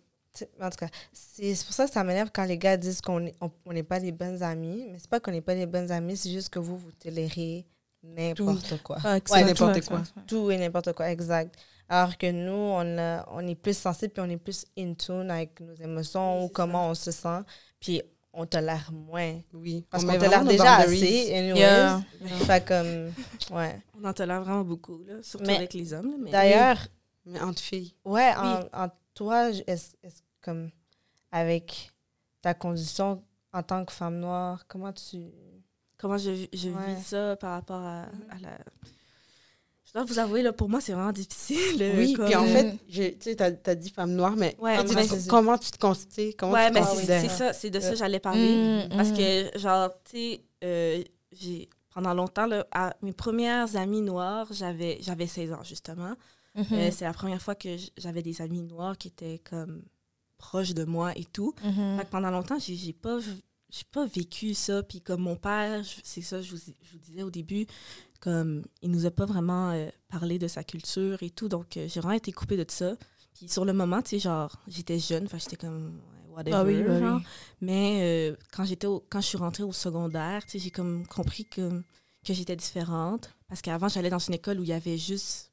[0.60, 3.34] en tout cas, c'est pour ça que ça m'énerve quand les gars disent qu'on n'est
[3.40, 4.86] on, on n'est pas des bonnes amies.
[4.90, 7.66] Mais c'est pas qu'on n'est pas des bonnes amies, c'est juste que vous, vous tolérez
[8.02, 8.98] n'importe quoi.
[9.04, 10.02] Ah, Ouais, n'importe quoi.
[10.26, 11.54] Tout et n'importe quoi, exact.
[11.88, 15.30] Alors que nous, on, a- on est plus sensible puis on est plus in tune
[15.30, 17.40] avec nos émotions ou comment on se sent.
[17.80, 18.00] Puis
[18.32, 19.38] on tolère moins.
[19.52, 19.84] Oui.
[19.90, 21.58] Parce On qu'on tolère déjà assez, anyways.
[21.60, 22.00] Yeah.
[22.46, 23.12] Fait comme,
[23.56, 23.80] ouais.
[24.00, 26.26] on en tolère vraiment beaucoup, là, surtout Mais- avec les hommes.
[26.30, 26.78] D'ailleurs,
[27.26, 27.94] Mais entre filles.
[28.04, 30.70] Ouais, en, en toi, est-ce est-ce comme
[31.32, 31.92] avec
[32.42, 33.22] ta condition
[33.52, 35.18] en tant que femme noire, comment tu.
[35.96, 36.94] Comment je, je Ouais.
[36.94, 38.58] vis ça par rapport à, à la.
[39.86, 41.80] Je dois vous avouer, là, pour moi, c'est vraiment difficile.
[41.80, 44.56] euh, Oui, comme, puis en euh, fait, tu sais, t'as as dit femme noire, mais
[44.58, 46.32] Ouais, comment, mais tu- comment tu te considères?
[46.36, 48.86] Comment Ouais, tu mais c'est ça, c'est de ça que j'allais parler.
[48.86, 49.16] Mm, Parce mm.
[49.16, 54.98] que, genre, tu sais, euh, j'ai pendant longtemps, là, à mes premières amies noires, j'avais
[55.00, 56.14] j'avais 16 ans, justement.
[56.54, 56.66] Mhm.
[56.72, 59.82] Euh, c'est la première fois que j'avais des amis noirs qui étaient comme
[60.38, 61.54] proches de moi et tout.
[61.64, 61.96] Mhm.
[61.98, 64.82] Fait que pendant longtemps, j'ai pas, j'ai pas vécu ça.
[64.82, 67.66] Puis comme mon père, c'est ça, je vous, je vous disais au début,
[68.20, 71.48] comme il nous a pas vraiment euh, parlé de sa culture et tout.
[71.48, 72.94] Donc euh, j'ai vraiment été coupée de ça.
[73.34, 76.56] Puis sur le moment, tu sais, genre, j'étais jeune, que j'étais comme, whatever.
[76.56, 77.18] Ah oui, bah genre.
[77.18, 77.26] oui.
[77.60, 81.44] Mais euh, quand, j'étais quand je suis rentrée au secondaire, tu sais, j'ai comme compris
[81.44, 81.82] que,
[82.24, 83.30] que j'étais différente.
[83.48, 85.50] Parce qu'avant, j'allais dans une école où il y avait juste,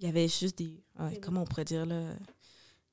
[0.00, 1.96] il y avait juste des, ouais, comment on pourrait dire là,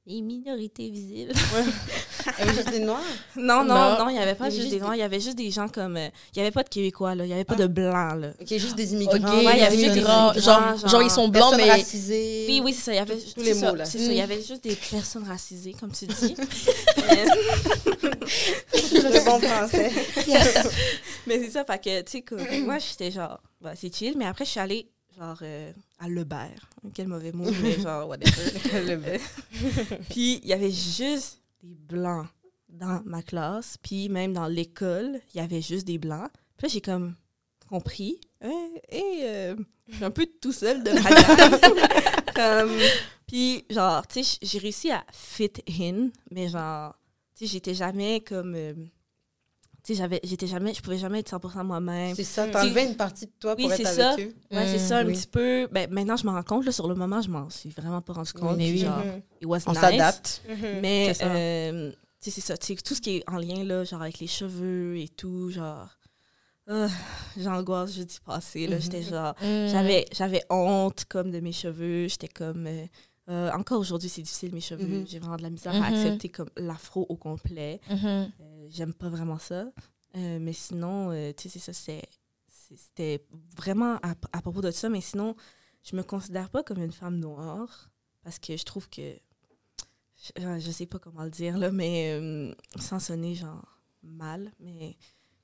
[0.05, 1.33] des minorités visibles.
[1.35, 3.01] Il y avait juste des noirs?
[3.35, 4.07] Non, non, Non.
[4.09, 5.97] il n'y avait pas juste des Noirs, il y avait juste des gens comme.
[5.97, 7.25] euh, Il n'y avait pas de Québécois, là.
[7.25, 7.61] Il n'y avait pas Ah.
[7.63, 8.29] de Blancs, là.
[8.39, 9.17] Ok, juste des immigrants.
[9.17, 11.71] Ok, Ouais, il y avait juste des immigrants, genre, genre, ils sont blancs, Personnes mais.
[11.81, 12.45] racisées.
[12.47, 12.93] Oui, oui, c'est ça.
[12.93, 13.83] Il y avait Tous c'est les ça, mots, là.
[13.85, 14.05] C'est ça.
[14.05, 16.35] Il y avait juste des personnes racisées, comme tu dis.
[17.93, 19.91] Le bon français.
[21.27, 24.15] mais c'est ça, fait que, tu sais, comme, moi, j'étais genre, bah, c'est chill.
[24.17, 26.69] Mais après, je suis allée, genre, euh, à Lebert.
[26.93, 29.19] Quel mauvais mot, mais genre, whatever.
[30.09, 32.27] Puis, il y avait juste des Blancs
[32.69, 33.77] dans ma classe.
[33.81, 36.29] Puis, même dans l'école, il y avait juste des Blancs.
[36.57, 37.15] Puis là, j'ai comme
[37.69, 38.19] compris.
[38.89, 39.55] Et, euh,
[39.87, 42.23] je suis un peu tout seul de gang.
[42.35, 42.77] Comme,
[43.25, 46.93] puis, genre, tu sais, j'ai réussi à fit in, mais genre,
[47.35, 48.53] tu sais, j'étais jamais comme.
[48.55, 48.73] euh,
[49.87, 52.13] tu tu sais, j'avais, j'étais jamais, je pouvais jamais être 100% moi-même.
[52.13, 54.11] C'est ça, t'enlevais une partie de toi Oui, pour être c'est ça.
[54.11, 54.33] avec eux.
[54.51, 55.13] Ouais, c'est Mm, ça, un oui.
[55.13, 55.67] petit peu.
[55.71, 56.65] Ben, maintenant, je m'en rends compte.
[56.65, 58.57] Là, sur le moment, je m'en suis vraiment pas rendu compte.
[58.57, 58.79] mais puis oui.
[58.79, 59.01] genre,
[59.41, 59.79] it was On nice.
[59.79, 60.41] s'adapte.
[60.81, 61.31] Mais, C'est ça.
[61.33, 62.57] euh, tu sais, c'est ça.
[62.57, 65.51] Tu sais, tout ce qui est en lien, là, genre avec les cheveux et tout,
[65.51, 65.87] genre.
[66.69, 66.89] euh,
[67.37, 68.75] J'angoisse jeudi passé, là.
[68.75, 68.81] Mhm.
[68.81, 69.35] J'étais genre.
[69.41, 69.67] Mm.
[69.71, 72.07] J'avais, j'avais honte, comme, de mes cheveux.
[72.09, 72.67] J'étais comme.
[72.67, 72.85] euh,
[73.29, 74.85] euh, encore aujourd'hui, c'est difficile, mes cheveux.
[74.99, 75.07] Mhm.
[75.07, 75.83] J'ai vraiment de la misère Mhm.
[75.83, 77.79] à accepter comme l'afro au complet.
[77.89, 78.31] Mhm.
[78.41, 79.65] Euh, J'aime pas vraiment ça.
[80.15, 82.01] Euh, mais sinon, tu sais, c'est ça,
[82.75, 84.89] c'était vraiment à, à propos de ça.
[84.89, 85.35] Mais sinon,
[85.83, 87.89] je me considère pas comme une femme noire
[88.23, 89.17] parce que je trouve que.
[90.35, 92.19] Je, je sais pas comment le dire, là, mais
[92.79, 94.97] sans sonner genre mal, mais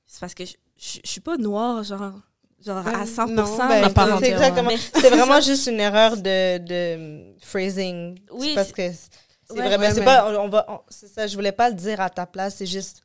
[0.06, 2.20] c'est parce que je, je, je suis pas noire, genre,
[2.64, 3.26] genre à Ouais, 100%.
[3.28, 4.70] non, ben, C'est exactement.
[4.94, 8.18] C'est vraiment juste une erreur de, de phrasing.
[8.32, 10.30] Oui, C'est parce que c'est Ouais, vrai, mais ouais, c'est pas.
[10.30, 10.64] On, on va.
[10.68, 11.26] on- c'est ça.
[11.26, 12.56] Je voulais pas le dire à ta place.
[12.56, 13.02] C'est juste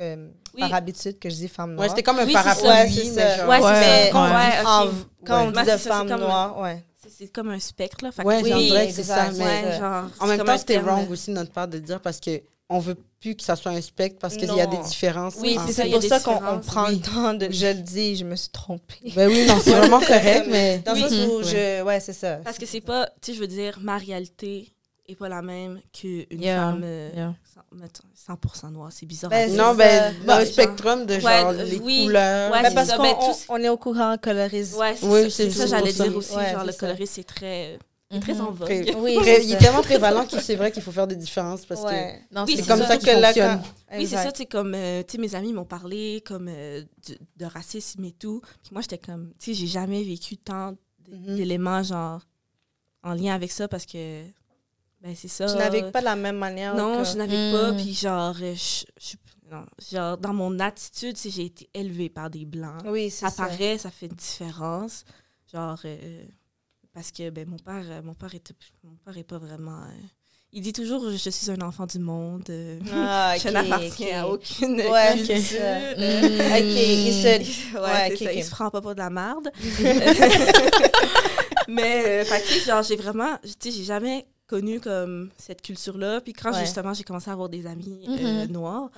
[0.00, 0.60] euh, Oui.
[0.60, 1.88] par habitude que je dis femme Ouais, noire.
[1.90, 3.36] c'était comme un Oui, Ouais, c'est ça.
[3.36, 4.22] genre- Ouais, c'est Ouais, ça.
[4.22, 4.34] ouais.
[4.34, 4.66] Ouais, ok.
[4.66, 5.52] En- quand on Ouais.
[5.52, 6.84] dit Ouais, de femme comme- noire, ouais.
[7.02, 8.12] C'est- C'est comme un spectre, là.
[8.12, 10.46] Fait que Ouais, oui, j'en dirais que c'est ça, mais ouais, genre, en c'est même
[10.46, 12.40] temps, c'était wrong aussi de notre part de dire parce que
[12.70, 15.34] on veut plus que ça soit un spectre parce qu'il y a des différences.
[15.40, 16.94] Oui, en- c'est pour ça qu'on prend oui.
[16.94, 17.48] le temps de.
[17.50, 19.12] Je le dis, je me suis trompée.
[19.14, 21.08] Ben oui, non, c'est vraiment correct, mais Dans le Oui.
[21.10, 21.44] sens où Ouais.
[21.44, 21.82] je.
[21.82, 22.36] Ouais, c'est ça.
[22.44, 24.72] Parce que c'est pas, tu sais, je veux dire, ma réalité
[25.06, 27.34] est pas la même qu'une Yeah, femme euh, yeah.
[27.52, 28.04] cent- mettons,
[28.68, 28.90] 100% noire.
[28.92, 29.28] C'est bizarre.
[29.30, 32.04] Ben, non, ben Bah, le spectrum de genre euh, les oui.
[32.04, 32.52] couleurs.
[32.52, 33.14] Ouais, Ben, c'est parce ça, qu'on ben,
[33.48, 34.78] on- est au courant colorisme.
[34.78, 36.32] Ouais, c'est Oui, ça, j'allais dire aussi.
[36.32, 37.76] Genre, le colorisme, c'est très,
[38.16, 38.66] est très en vogue.
[38.66, 41.16] Pré- Oui, pré- c'est il est tellement prévalent que c'est vrai qu'il faut faire des
[41.16, 42.20] différences parce que Ouais.
[42.32, 42.88] Non, Oui, c'est c'est comme ça.
[42.88, 43.62] ça qu'il que là, fonctionne.
[43.62, 46.48] quand- Oui, c'est ça, tu sais, comme, euh, tu sais, mes amis m'ont parlé comme
[46.48, 48.40] euh, de, de racisme et tout.
[48.62, 50.74] Puis moi, j'étais comme, tu sais, j'ai jamais vécu tant
[51.08, 51.36] Mhm.
[51.36, 52.20] d'éléments, genre,
[53.02, 54.22] en lien avec ça parce que,
[55.00, 55.46] ben, c'est ça.
[55.46, 56.74] Tu navigues pas de la même manière.
[56.74, 57.72] Non, que- je navigue pas.
[57.72, 57.76] Mm.
[57.76, 59.16] Puis genre, euh, je, je-
[59.50, 62.82] non, genre, dans mon attitude, j'ai été élevée par des blancs.
[62.84, 63.46] Oui, c'est Ça ça.
[63.46, 65.04] paraît, ça fait une différence.
[65.52, 66.24] Genre, euh,
[67.00, 68.52] parce que ben, mon père, euh, mon père était,
[68.84, 69.78] mon père est pas vraiment.
[69.80, 69.86] euh,
[70.52, 72.44] il dit toujours, je suis un enfant du monde.
[72.50, 75.60] euh, Ah, je n'appartiens à aucune Ouais, culture.
[75.96, 76.52] Mm.
[76.52, 77.26] Ok, il se.
[77.74, 78.32] ouais, Ouais, c'est ok, ça, ok.
[78.36, 79.50] il se prend pas pour de la merde.
[81.68, 86.20] Mais, fait genre, j'ai vraiment, tu sais, j'ai jamais connu comme cette culture-là.
[86.20, 88.52] Puis quand justement j'ai commencé à avoir des amis euh, Mhm.
[88.52, 88.90] noirs,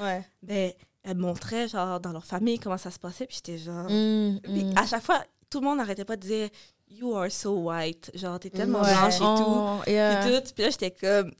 [0.43, 0.73] ben,
[1.05, 3.27] elles montraient, genre, dans leur famille, comment ça se passait.
[3.27, 3.88] Puis j'étais genre.
[3.88, 4.73] Mm, Puis mm.
[4.77, 6.49] à chaque fois, tout le monde n'arrêtait pas de dire
[6.95, 8.11] You are so white.
[8.15, 8.93] Genre, t'es tellement Ouais.
[8.93, 9.25] blanche et tout.
[9.27, 10.21] Oh, yeah.
[10.27, 10.53] Puis tout.
[10.55, 11.33] Puis là, j'étais comme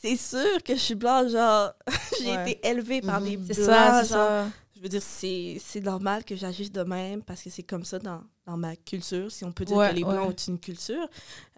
[0.00, 1.32] C'est sûr que je suis blanche.
[1.32, 1.72] Genre,
[2.20, 2.52] j'ai Ouais.
[2.52, 3.26] été élevée par Mhm.
[3.28, 3.56] des blancs.
[3.56, 4.28] ça, c'est genre.
[4.28, 4.46] ça.
[4.76, 7.98] Je veux dire, c'est c'est normal que j'agisse de même parce que c'est comme ça
[7.98, 10.26] dans, dans ma culture, si on peut dire Ouais, que les Blancs ouais.
[10.28, 11.08] ont une culture.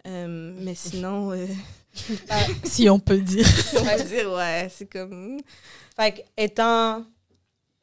[0.07, 1.47] Euh, mais sinon, euh,
[2.65, 3.47] Si on peut dire.
[3.79, 5.39] on va dire, ouais, c'est comme.
[5.97, 7.05] Fait que, étant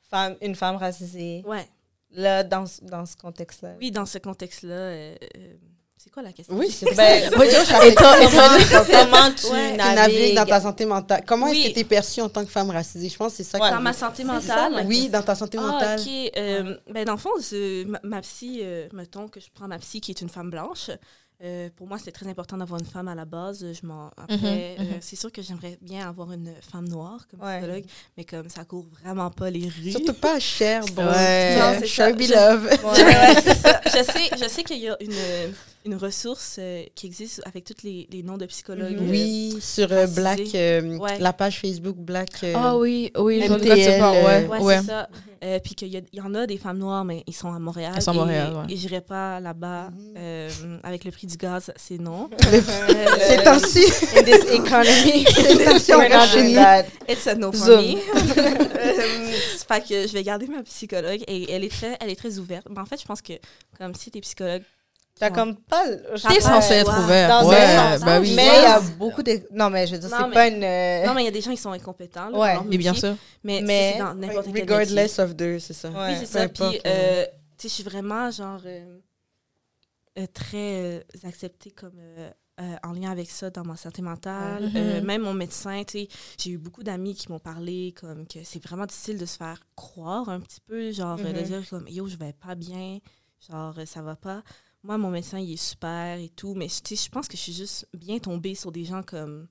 [0.10, 1.68] femme, une femme racisée, Ouais.
[2.12, 3.76] Là, dans, ce- dans ce contexte-là.
[3.80, 5.54] Oui, dans ce contexte-là, euh, euh,
[5.98, 6.56] c'est quoi la question?
[6.56, 10.36] Oui, c'est Ben, Moi, je fait toi, comment comment tu Ouais, navigues?
[10.36, 11.24] dans ta santé mentale.
[11.26, 11.60] Comment Oui.
[11.62, 13.10] est-ce que tu es perçue en tant que femme racisée?
[13.10, 13.70] Je pense que c'est ça Ouais.
[13.70, 14.86] que Dans ma santé mentale?
[14.88, 16.00] Oui, dans ta santé Ah, mentale.
[16.00, 16.32] ok.
[16.38, 17.32] Euh, ben, dans le fond,
[17.88, 20.92] ma, ma psy, euh, mettons que je prends ma psy qui est une femme blanche.
[21.44, 23.64] Euh, pour moi, c'est très important d'avoir une femme à la base.
[23.80, 24.98] Je m'en, après, Mhm, euh, mhm.
[25.02, 27.60] c'est sûr que j'aimerais bien avoir une femme noire comme Ouais.
[27.60, 27.84] psychologue,
[28.18, 29.92] mais comme ça court vraiment pas les rues.
[29.92, 31.06] Surtout pas à Cherbourg.
[31.06, 31.58] Ouais.
[31.60, 31.86] Non.
[31.86, 32.66] Sherby Je- Love.
[32.84, 33.04] Ouais.
[33.06, 33.82] Ouais, c'est ça.
[33.86, 35.14] Je sais, je sais qu'il y a une,
[35.88, 39.00] une ressource euh, qui existe avec tous les, les noms de psychologues.
[39.00, 39.08] Mhm.
[39.08, 40.06] euh, Oui, sur euh.
[40.08, 41.18] Black, euh, Ouais.
[41.20, 42.30] la page Facebook Black.
[42.44, 44.48] euh, Ah oui, oui, je ouais.
[44.48, 44.78] Ouais, ouais.
[44.82, 45.10] c'est ça.
[45.44, 47.54] Euh, puis qu'il y, a- il y en a des femmes noires, mais ils sont
[47.54, 47.94] à Montréal.
[47.96, 48.54] Elles sont à et- Montréal.
[48.70, 50.14] Et j'irai pas là-bas Mhm.
[50.18, 50.50] euh,
[50.84, 52.30] avec le prix du gaz, c'est non.
[52.42, 53.84] Ces temps-ci,
[54.18, 56.56] In this economy, ces temps-ci, on we're not reste chez doing nous.
[56.56, 56.84] that.
[57.08, 57.86] It's a no for Zoom.
[57.86, 57.98] me.
[59.68, 62.68] Fait que je vais garder ma psychologue et elle est très, elle est très ouverte.
[62.70, 63.34] Mais en fait, je pense que
[63.78, 64.64] comme si t'es psychologue,
[65.20, 65.84] T'as comme pas.
[66.30, 67.30] T'es censé être ouvert.
[67.30, 68.34] Dans un Ouais, sens, bah oui.
[68.36, 69.42] Mais il y a beaucoup de.
[69.52, 70.64] Non, mais je veux dire, c'est pas une.
[70.64, 72.30] euh, non mais il y a des gens qui sont incompétents.
[72.30, 72.58] Là, Ouais.
[72.68, 73.16] Mais bien sûr.
[73.44, 74.62] Mais, Mais- c'est dans n'importe quel métier.
[74.76, 75.90] Regardless of deux, c'est ça.
[75.90, 76.10] Ouais.
[76.12, 76.48] Oui, c'est ça.
[76.48, 76.82] Puis, ouais.
[76.86, 77.26] euh,
[77.58, 79.00] tu sais, je suis vraiment, genre, euh,
[80.20, 81.94] euh, très acceptée comme
[82.84, 84.72] en lien avec ça dans ma santé mentale.
[84.76, 85.06] Euh, Mhm.
[85.06, 86.08] même mon médecin, tu sais,
[86.40, 89.60] j'ai eu beaucoup d'amis qui m'ont parlé comme que c'est vraiment difficile de se faire
[89.76, 91.44] croire un petit peu, genre, de Mhm.
[91.44, 92.98] dire comme, yo, je vais pas bien,
[93.48, 94.42] genre, ça va pas.
[94.84, 97.88] Moi, mon médecin, il est super et tout, mais je pense que je suis juste
[97.94, 99.48] bien tombée sur des gens comme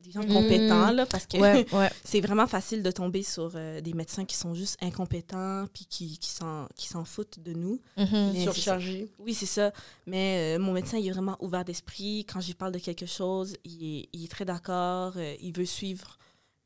[0.00, 0.32] des gens Mhm.
[0.32, 1.90] compétents, là, parce que Ouais, ouais.
[2.04, 6.18] c'est vraiment facile de tomber sur euh, des médecins qui sont juste incompétents puis qui,
[6.18, 7.80] qui s'en qui s'en foutent de nous.
[7.96, 8.30] Mhm.
[8.32, 9.10] Mais Surchargé.
[9.18, 9.72] Oui, c'est ça.
[10.06, 12.24] Mais euh, mon médecin, il est vraiment ouvert d'esprit.
[12.26, 15.14] Quand je parle de quelque chose, il est, il est très d'accord.
[15.16, 16.16] euh, il veut suivre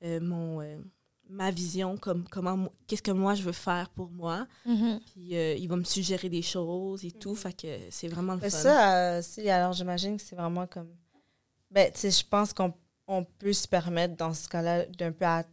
[0.04, 0.76] euh, mon, euh,
[1.32, 4.46] ma vision, comme comment, mo- qu'est-ce que moi je veux faire pour moi.
[4.66, 5.00] Mhm.
[5.12, 7.34] Puis euh, il va me suggérer des choses et tout.
[7.34, 8.58] Fait que c'est vraiment le Mais fun.
[8.58, 10.90] ça, euh, si, alors j'imagine que c'est vraiment comme.
[11.70, 12.72] Ben, tu sais, je pense qu'on
[13.08, 15.44] on peut se permettre dans ce cas-là d'un peu à-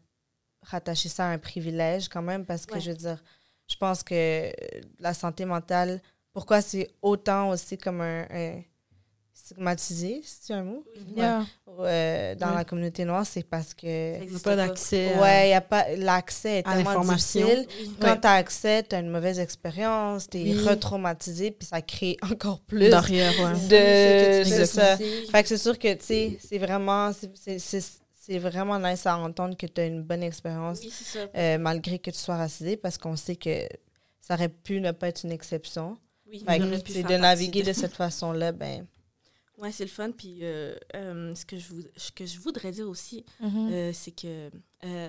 [0.63, 2.81] rattacher ça à un privilège quand même, parce que Ouais.
[2.81, 3.23] je veux dire,
[3.67, 4.51] je pense que euh,
[4.99, 6.01] la santé mentale,
[6.33, 8.25] pourquoi c'est autant aussi comme un.
[8.29, 8.61] un
[9.45, 10.83] stigmatisé, c'est un mot?
[11.15, 11.45] Yeah.
[11.79, 12.55] Euh, dans Ouais.
[12.55, 14.21] la communauté noire, c'est parce que.
[14.23, 17.45] Il n'y a pas d'accès à- Ouais, y a pas l'accès est à tellement l'information.
[17.47, 17.67] difficile.
[17.79, 17.95] Oui.
[18.01, 18.19] Quand Ouais.
[18.21, 20.61] tu as accès, tu as une mauvaise expérience, tu es Oui.
[20.67, 23.53] retraumatisé, puis ça crée encore plus Derrière, ouais.
[24.43, 24.49] de.
[24.49, 24.97] C'est ça.
[24.97, 27.83] Fait que c'est sûr que, tu sais, c'est vraiment, c'est- c'est- c'est
[28.21, 30.81] c'est vraiment nice à entendre que tu as une bonne expérience,
[31.35, 33.67] euh, malgré que tu sois racisé, parce qu'on sait que
[34.21, 35.97] ça aurait pu ne pas être une exception.
[36.31, 36.43] Oui,
[36.85, 38.85] c'est de naviguer de cette façon-là, ben.
[39.61, 40.11] Ouais, c'est le fun.
[40.11, 43.69] Puis euh, euh, ce, que je ce que je voudrais dire aussi, Mhm.
[43.71, 44.49] euh, c'est que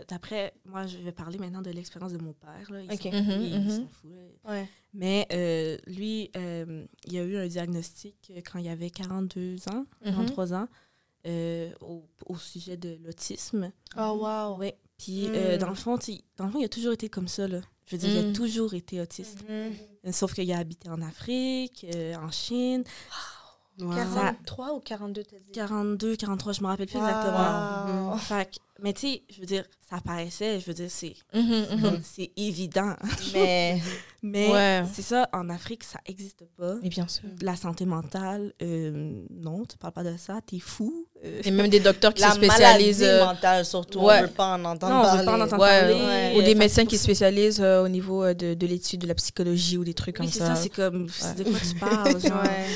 [0.08, 2.70] d'après, moi, je vais parler maintenant de l'expérience de mon père.
[2.70, 2.82] Là.
[2.82, 3.02] Ils Ok.
[3.02, 3.70] sont- Mhm, ils mhm.
[3.70, 4.10] s'en foutent,
[4.44, 4.50] là.
[4.52, 4.68] Ouais.
[4.92, 5.26] Mais
[5.86, 10.66] lui, il a eu un diagnostic quand il avait 42 ans, 43 ans,
[11.80, 13.70] au, au sujet de l'autisme.
[13.96, 14.56] Oh, wow.
[14.58, 14.76] Ouais.
[14.98, 15.56] Puis Mm.
[15.58, 15.96] dans, le fond,
[16.36, 17.46] dans le fond, il a toujours été comme ça.
[17.48, 17.60] Là.
[17.86, 18.30] Je veux dire, il Mm.
[18.30, 19.44] a toujours été autiste.
[20.12, 21.86] Sauf qu'il a habité en Afrique,
[22.20, 22.82] en Chine.
[23.84, 23.94] Wow.
[23.94, 25.52] 43 ou 42, t'as dit?
[25.52, 27.06] 42, 43, je me rappelle plus Wow.
[27.06, 28.16] exactement.
[28.44, 32.30] Que- mais tu sais, je veux dire, ça apparaissait, je veux dire, c'est comme- c'est
[32.36, 32.94] évident.
[33.34, 33.80] Mais.
[34.22, 34.82] Mais Ouais.
[34.92, 36.74] c'est ça, en Afrique, ça n'existe pas.
[36.82, 37.22] Mais bien sûr.
[37.40, 41.06] La santé mentale, euh, non, tu parles pas de ça, t'es fou.
[41.24, 43.00] Euh, Et même des docteurs qui La se spécialisent.
[43.00, 44.18] maladie euh, mentale, surtout, ouais.
[44.18, 45.18] on veut pas en entendre non, on parler.
[45.20, 45.94] veut pas en entendre Ouais, parler.
[45.94, 46.34] ouais.
[46.36, 49.14] ou des médecins qui se spécialisent euh, au niveau euh, de, de l'étude de la
[49.14, 50.54] psychologie ou des trucs Oui, comme c'est ça.
[50.54, 52.66] ça, c'est comme, de quoi tu parles, genre, Ouais.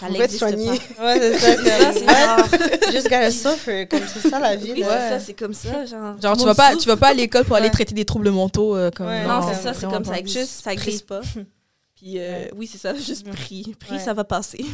[0.00, 0.78] ça n'existe soigner.
[0.96, 1.04] pas.
[1.04, 1.92] Ouais, c'est ça.
[1.92, 4.72] Ça, gotta suffer, comme c'est ça la vie.
[4.72, 6.16] oui, c'est ça, c'est comme ça, genre.
[6.36, 7.72] Tu vas pas, tu vas pas à l'école pour aller Ouais.
[7.72, 9.06] traiter des troubles mentaux euh, comme.
[9.06, 10.88] Ouais, Non, Non, c'est ça, c'est comme ça existe, ça Prie.
[10.88, 11.20] existe pas.
[11.96, 12.50] Puis euh, Ouais.
[12.56, 13.74] oui, c'est ça, juste prie.
[13.78, 13.98] Prie, Ouais.
[13.98, 14.64] ça va passer.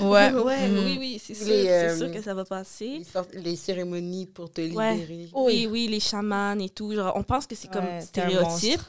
[0.00, 0.30] Ouais.
[0.32, 0.84] ouais, Mhm.
[0.84, 2.98] oui, oui, c'est sûr, euh, sûr que ça va passer.
[2.98, 4.94] Les, sortes- les cérémonies pour te Ouais.
[4.94, 5.28] libérer.
[5.34, 6.94] Oui, oui, les chamans et tout.
[6.94, 8.82] Genre, on pense que c'est comme stéréotype,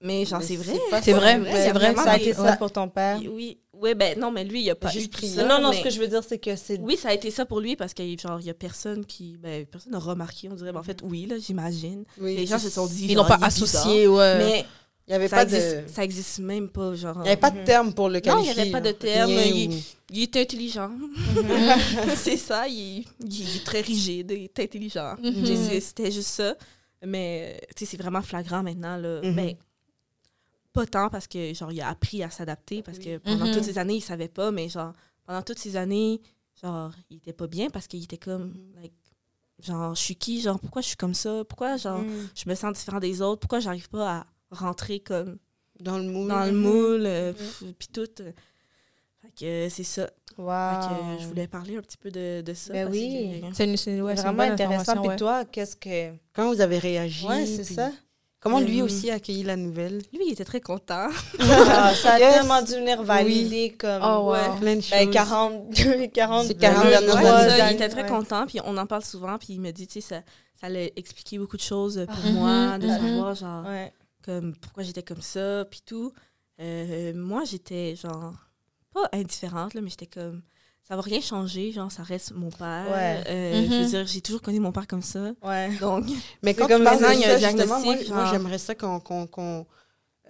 [0.00, 0.74] mais genre, c'est vrai.
[1.02, 1.94] C'est vrai, c'est vrai.
[1.96, 3.18] Ça a été ça pour ton père.
[3.30, 5.44] Oui, Oui, ben non, mais lui, il a pas Juste eu ça.
[5.44, 6.78] non, non, mais- ce que je veux dire, c'est que c'est.
[6.80, 9.36] Oui, ça a été ça pour lui parce qu'il genre, il y a personne qui.
[9.38, 10.72] Ben, personne n'a remarqué, on dirait.
[10.72, 12.04] Mais en fait, oui, là, j'imagine.
[12.20, 13.06] Oui, Les gens se sont dit.
[13.10, 14.38] Ils l'ont pas associé, ouais.
[14.38, 14.64] Mais
[15.08, 15.82] Il n'y avait ça pas existe, de...
[15.92, 16.94] ça existe même pas.
[16.94, 18.60] Genre, Il n'y avait pas de terme pour le Non, il y qualifier.
[18.62, 18.92] avait pas de là.
[18.94, 20.90] terme, il- ou- il était intelligent.
[22.16, 25.14] c'est ça, il, il est très rigide, il est intelligent.
[25.22, 25.44] Mhm.
[25.68, 26.54] C'est- C'était juste ça.
[27.04, 28.96] Mais tu sais, c'est vraiment flagrant maintenant.
[28.96, 29.20] Là.
[29.22, 29.54] Ben,
[30.76, 33.52] pas tant parce que genre il a appris à s'adapter parce que pendant Mhm.
[33.54, 34.92] toutes ces années, il savait pas, mais genre
[35.24, 36.20] pendant toutes ces années,
[36.62, 38.92] genre il était pas bien parce qu'il était comme like,
[39.60, 42.28] genre je suis qui, genre pourquoi je suis comme ça, pourquoi genre Mm.
[42.34, 45.38] je me sens différent des autres, pourquoi j'arrive pas à rentrer comme
[45.80, 46.28] Dans le moule.
[46.28, 47.36] dans le moule euh, Mhm.
[47.36, 48.08] pff, puis tout.
[48.22, 48.32] euh.
[49.22, 50.06] Fait que euh, c'est ça.
[50.36, 52.72] Fait que, je voulais parler un petit peu de, de ça.
[52.74, 53.40] Ben parce oui.
[53.40, 54.98] que- C'est ouais, vraiment intéressant.
[55.00, 55.16] Puis ouais.
[55.16, 56.12] toi, qu'est-ce que.
[56.34, 57.26] Comment vous avez réagi?
[57.26, 57.90] Ouais, c'est puis ça.
[58.40, 59.98] Comment lui Euh, aussi a accueilli la nouvelle?
[60.12, 61.08] Lui, il était très content.
[61.40, 64.00] Ah, ça a tellement dû venir valider comme.
[64.04, 64.32] Oh, wow.
[64.32, 64.58] ouais.
[64.60, 64.90] Plein de choses.
[64.90, 65.74] Ben, 40,
[66.12, 67.58] 40, C'est 40 deux, dernières trois années.
[67.58, 68.08] Ça, il était très ouais.
[68.08, 70.22] content, puis on en parle souvent, puis il me dit, tu sais, ça,
[70.60, 72.92] ça l'a expliqué beaucoup de choses pour Mhm, moi, de mhm.
[72.98, 73.92] savoir, genre, Ouais.
[74.24, 76.12] comme, pourquoi j'étais comme ça, puis tout.
[76.60, 78.34] Euh, moi, j'étais, genre,
[78.94, 80.42] pas indifférente, là, mais j'étais comme,
[80.88, 82.86] ça va rien changer, genre, ça reste mon père.
[82.90, 83.24] Ouais.
[83.28, 83.82] Euh, Je Mhm.
[83.82, 85.32] veux dire, j'ai toujours connu mon père comme ça.
[85.42, 85.70] Ouais.
[85.80, 86.04] Donc,
[86.42, 89.66] Mais quand comme maintenant, il y a un moi, diagnostic, moi, j'aimerais ça qu'on,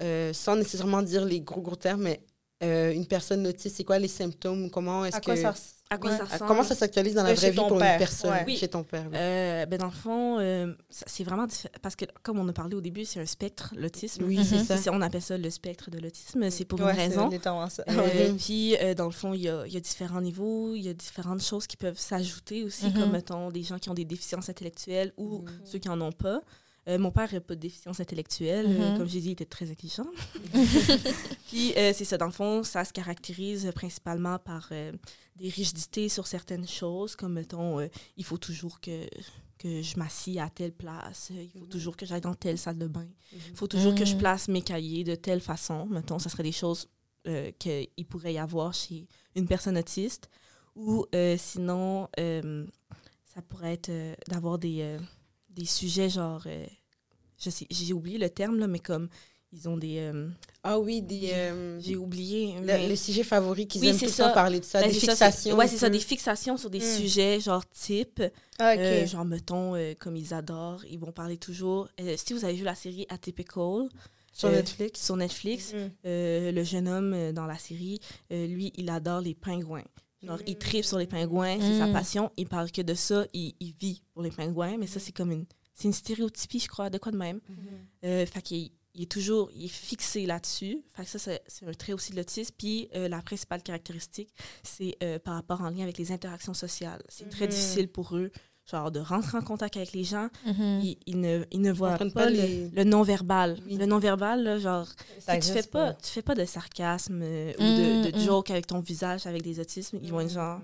[0.02, 2.20] euh, sans nécessairement dire les gros gros termes, mais
[2.62, 4.70] euh, une personne autiste, c'est quoi les symptômes?
[4.70, 5.42] Comment est-ce À quoi que...
[5.42, 5.54] ça
[5.88, 6.16] à quoi Ouais.
[6.18, 6.48] ça ressemble?
[6.48, 8.30] comment ça s'actualise dans la Euh, vraie vie pour père, une personne?
[8.32, 8.44] ouais.
[8.46, 8.56] Oui.
[8.56, 9.04] Chez ton père.
[9.10, 9.16] oui.
[9.16, 11.46] Euh, ben dans le fond, euh, c'est vraiment.
[11.82, 14.24] Parce que, comme on a parlé au début, c'est un spectre, l'autisme.
[14.24, 14.44] Oui, Mhm.
[14.66, 14.90] c'est ça.
[14.92, 16.50] On appelle ça le spectre de l'autisme.
[16.50, 17.30] C'est pour Ouais, une raison.
[17.68, 17.84] ça.
[17.88, 18.32] Euh.
[18.38, 20.94] Puis, dans le fond, il y a, il y a différents niveaux, il y a
[20.94, 22.92] différentes choses qui peuvent s'ajouter aussi, Mhm.
[22.94, 25.46] comme, mettons, des gens qui ont des déficiences intellectuelles ou Mhm.
[25.64, 26.40] ceux qui n'en ont pas.
[26.88, 28.66] Euh, mon père n'a pas de déficience intellectuelle.
[28.68, 28.98] Euh, Mhm.
[28.98, 30.06] comme j'ai dit, il était très intelligent.
[31.48, 34.68] Puis, euh, c'est ça, dans le fond, ça se caractérise principalement par
[35.36, 39.06] des rigidités sur certaines choses, comme, mettons, euh, il faut toujours que,
[39.58, 42.86] que je m'assis à telle place, il faut toujours que j'aille dans telle salle de
[42.88, 44.18] bain, il faut toujours que je Mhm.
[44.18, 45.86] place mes cahiers de telle façon.
[45.86, 46.88] Mettons, ça serait des choses
[47.26, 50.30] euh, qu'il pourrait y avoir chez une personne autiste.
[50.76, 52.66] Ou euh, sinon, euh,
[53.24, 54.98] ça pourrait être euh, d'avoir des, euh,
[55.48, 56.66] des sujets genre, euh,
[57.38, 59.08] je sais, j'ai oublié le terme, là, mais comme
[59.56, 59.98] ils ont des.
[59.98, 60.28] euh,
[60.62, 62.54] Ah oui, des, euh, J'ai oublié.
[62.60, 64.28] le, mais- le sujet favori qu'ils Oui, aiment c'est tout le ça.
[64.28, 65.56] temps parler de ça, Ben, des c'est ça, c'est- fixations.
[65.56, 66.96] ouais, c'est ça, des fixations sur des Mm.
[66.98, 68.22] sujets, genre type.
[68.58, 68.78] Ah, ok.
[68.80, 71.88] Euh, genre, mettons, euh, comme ils adorent, ils vont parler toujours.
[72.00, 73.88] euh, si vous avez vu la série Atypical
[74.32, 75.04] sur euh, Netflix.
[75.04, 75.72] sur Netflix,
[76.04, 78.00] euh, le jeune homme euh, dans la série,
[78.32, 79.84] euh, lui, il adore les pingouins.
[80.22, 82.32] Genre, il tripe sur les pingouins, c'est sa passion.
[82.36, 85.30] Il parle que de ça, il, il vit pour les pingouins, mais ça, c'est comme
[85.30, 85.44] une.
[85.74, 87.38] C'est une stéréotypie, je crois, de quoi de même.
[88.04, 90.82] Euh, fait qu'il il est toujours il est fixé là-dessus.
[90.94, 92.54] Fait que ça, c'est un trait aussi de l'autisme.
[92.58, 94.30] Puis euh, la principale caractéristique,
[94.62, 97.02] c'est euh, par rapport en lien avec les interactions sociales.
[97.08, 97.50] C'est très Mhm.
[97.50, 98.30] difficile pour eux,
[98.70, 100.28] genre, de rentrer en contact avec les gens.
[100.46, 100.80] Mhm.
[100.82, 103.58] Ils, ils ne, ils ne voient comprennent pas, pas le, les- le non-verbal.
[103.66, 103.76] Oui.
[103.76, 104.88] Le non-verbal, là, genre,
[105.20, 108.24] Ça tu fais pas, tu fais pas de sarcasme euh, ou de, de Mm, mm.
[108.24, 109.98] joke avec ton visage, avec des autismes.
[110.02, 110.58] Ils vont être genre,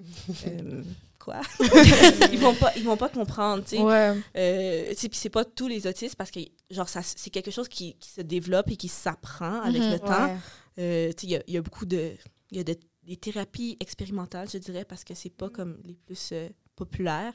[0.00, 0.02] Mm.
[0.46, 0.82] euh,
[1.24, 1.40] quoi?
[2.32, 3.82] ils vont pas, ils vont pas comprendre, tu sais.
[3.82, 4.14] Ouais.
[4.36, 7.50] Euh, tu sais, puis c'est pas tous les autismes parce que genre ça c'est quelque
[7.50, 9.92] chose qui, qui se développe et qui s'apprend avec Mhm.
[9.92, 10.26] le temps.
[10.26, 10.36] Ouais.
[10.78, 12.12] Euh, tu sais, il y a, il y a beaucoup de
[12.50, 15.94] il y a de- des thérapies expérimentales, je dirais, parce que c'est pas comme les
[15.94, 17.34] plus euh, populaires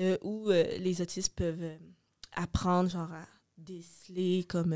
[0.00, 1.72] euh, où euh, les autistes peuvent
[2.36, 4.74] apprendre genre à déceler comme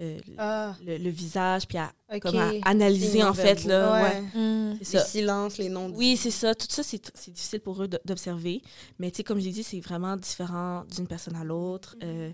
[0.00, 2.20] euh, le- Ah, le, le visage puis à, ok.
[2.20, 4.20] comme à analyser en fait là, Ouais.
[4.40, 4.76] ouais.
[4.82, 5.90] C'est Les silences, les noms.
[5.94, 6.54] Oui, c'est ça.
[6.54, 8.62] Tout ça, c'est c'est difficile pour eux d'observer.
[8.98, 11.94] Mais tu sais, comme j'ai dit, c'est vraiment différent d'une personne à l'autre.
[12.02, 12.32] Euh,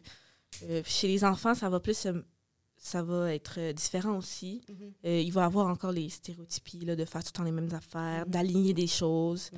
[0.64, 2.06] euh, chez les enfants, ça va plus...
[2.80, 4.62] ça va être différent aussi.
[4.68, 4.92] Mhm.
[5.04, 7.74] Euh, il va avoir encore les stéréotypies là, de faire tout le temps les mêmes
[7.74, 9.50] affaires, d'aligner des choses.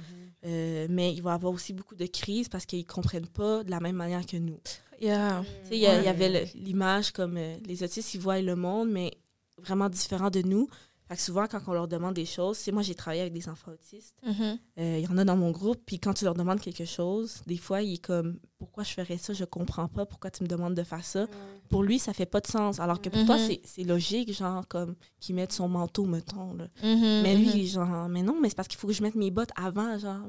[0.47, 3.71] Euh, mais il va avoir aussi beaucoup de crises parce qu'ils ne comprennent pas de
[3.71, 4.59] la même manière que nous.
[5.01, 5.45] Yeah.
[5.65, 9.13] Sais, Il y, y avait l'image comme euh, les autistes, ils voient le monde, mais
[9.59, 10.69] vraiment différent de nous.
[11.09, 13.49] Fait que souvent, quand on leur demande des choses, c'est moi, j'ai travaillé avec des
[13.49, 14.15] enfants autistes.
[14.25, 14.59] Mhm.
[14.79, 17.43] Euh, Il y en a dans mon groupe, puis quand tu leur demandes quelque chose,
[17.49, 19.33] des fois, il est comme Pourquoi je ferais ça?
[19.33, 20.07] Je comprends pas.
[20.07, 21.27] Pourquoi tu me demandes de faire ça
[21.71, 22.79] Pour lui, ça fait pas de sens.
[22.79, 23.47] Alors que pour toi, Mhm.
[23.47, 26.53] c'est- c'est logique, genre, comme qu'il mette son manteau, mettons.
[26.55, 26.69] Là.
[26.85, 27.23] Mhm.
[27.23, 29.51] Mais lui, genre, mais non, mais c'est parce qu'il faut que je mette mes bottes
[29.57, 30.27] avant, genre,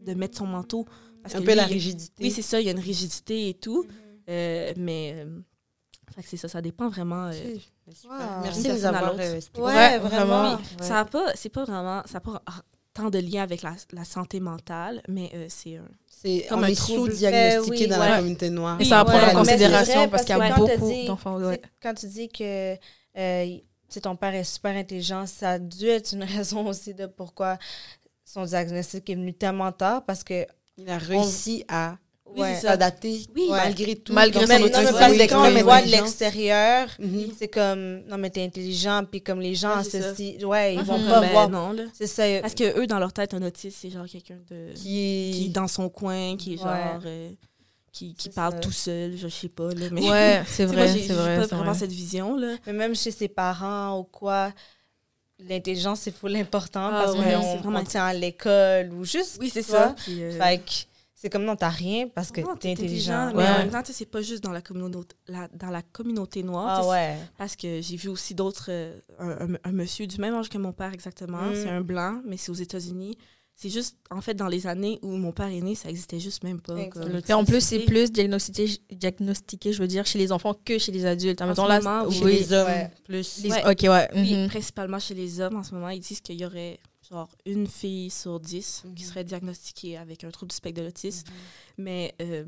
[0.00, 0.86] de mettre son manteau.
[1.22, 2.22] Parce Un que peu lui, la rigidité.
[2.24, 3.84] Oui, c'est ça, il y a une rigidité et tout.
[4.28, 5.14] Euh, mais.
[5.16, 5.40] euh,
[6.14, 7.26] fait que c'est ça, ça dépend vraiment.
[7.32, 7.56] euh.
[8.04, 8.12] Wow.
[8.42, 9.62] Merci de nous à avoir euh, expliqué.
[9.62, 10.52] Ouais, Ouais, vraiment.
[10.54, 10.58] Ouais.
[10.82, 12.42] Ça a pas, c'est pas vraiment, ça a pas
[12.92, 15.88] tant de lien avec la, la santé mentale, mais euh, c'est un.
[16.06, 17.10] C'est Comme on un trouble.
[17.12, 17.88] sous-diagnostiqué Ben oui.
[17.88, 18.08] dans Ouais.
[18.10, 18.80] la communauté noire.
[18.80, 21.38] Et ça va Ouais, prendre en mais considération vrai, parce qu'il y a beaucoup d'enfants.
[21.82, 22.74] Quand tu dis que
[23.18, 23.58] euh,
[24.02, 27.58] ton père est super intelligent, ça a dû être une raison aussi de pourquoi
[28.24, 30.46] son diagnostic est venu tellement tard parce que
[30.84, 31.96] Il a réussi à
[32.34, 32.54] Ouais.
[32.54, 33.48] s'adapter Oui.
[33.50, 34.14] malgré tout.
[34.14, 37.26] Malgré son autisme, parce une que quand on le voit de l'extérieur, Mhm.
[37.38, 40.08] c'est comme non mais t'es intelligent puis comme les gens Ouais, c'est ça.
[40.08, 40.84] associent ouais ils Mhm.
[40.86, 41.82] vont pas Ben voir non, là.
[41.92, 44.72] c'est ça Parce que eux, dans leur tête, un autiste, c'est genre quelqu'un de.
[44.74, 45.48] Qui qui est est...
[45.50, 47.00] dans son coin, qui est genre.
[47.04, 47.30] Euh,
[47.92, 48.60] qui, qui parle ça.
[48.60, 49.88] tout seul, je sais pas, là.
[49.92, 51.36] Mais Ouais, c'est vrai, j'ai- c'est vrai.
[51.36, 51.80] pas c'est vraiment vrai.
[51.80, 52.54] cette vision, là.
[52.66, 54.50] mais même chez ses parents ou quoi
[55.48, 59.38] l'intelligence c'est full important Ah parce ouais, qu'on c'est vraiment- tient à l'école ou juste
[59.40, 59.94] Oui, c'est ça.
[59.98, 60.70] Puis, euh, fait que
[61.14, 63.88] c'est comme non t'as rien parce que non, t'es intelligent, Mais en même temps, tu
[63.88, 66.80] sais, c'est pas juste dans la communauté, la- dans la communauté noire.
[66.84, 68.66] ah ouais Parce que j'ai vu aussi d'autres.
[68.70, 71.42] euh, un, un- un monsieur du même âge que mon père, exactement.
[71.42, 71.54] Mm.
[71.54, 73.16] C'est un blanc, mais c'est aux États-Unis.
[73.54, 76.42] C'est juste, en fait, dans les années où mon père est né, ça existait juste
[76.42, 76.84] même pas.
[76.86, 80.78] Comme- Et en plus, c'est plus diagnostiqué, diagnostiqué, je veux dire, chez les enfants que
[80.78, 81.40] chez les adultes.
[81.42, 82.32] En Mettons ce là, moment, Chez oui.
[82.40, 82.90] les hommes, Ouais.
[83.04, 83.38] plus.
[83.42, 83.70] Les- Ouais.
[83.70, 84.08] Ok, ouais.
[84.14, 84.48] Oui, mhm.
[84.48, 88.10] principalement chez les hommes, en ce moment, ils disent qu'il y aurait genre une fille
[88.10, 89.08] sur dix qui Mhm.
[89.08, 91.26] serait diagnostiquée avec un trouble du spectre de l'autisme.
[91.78, 92.44] Mais, euh,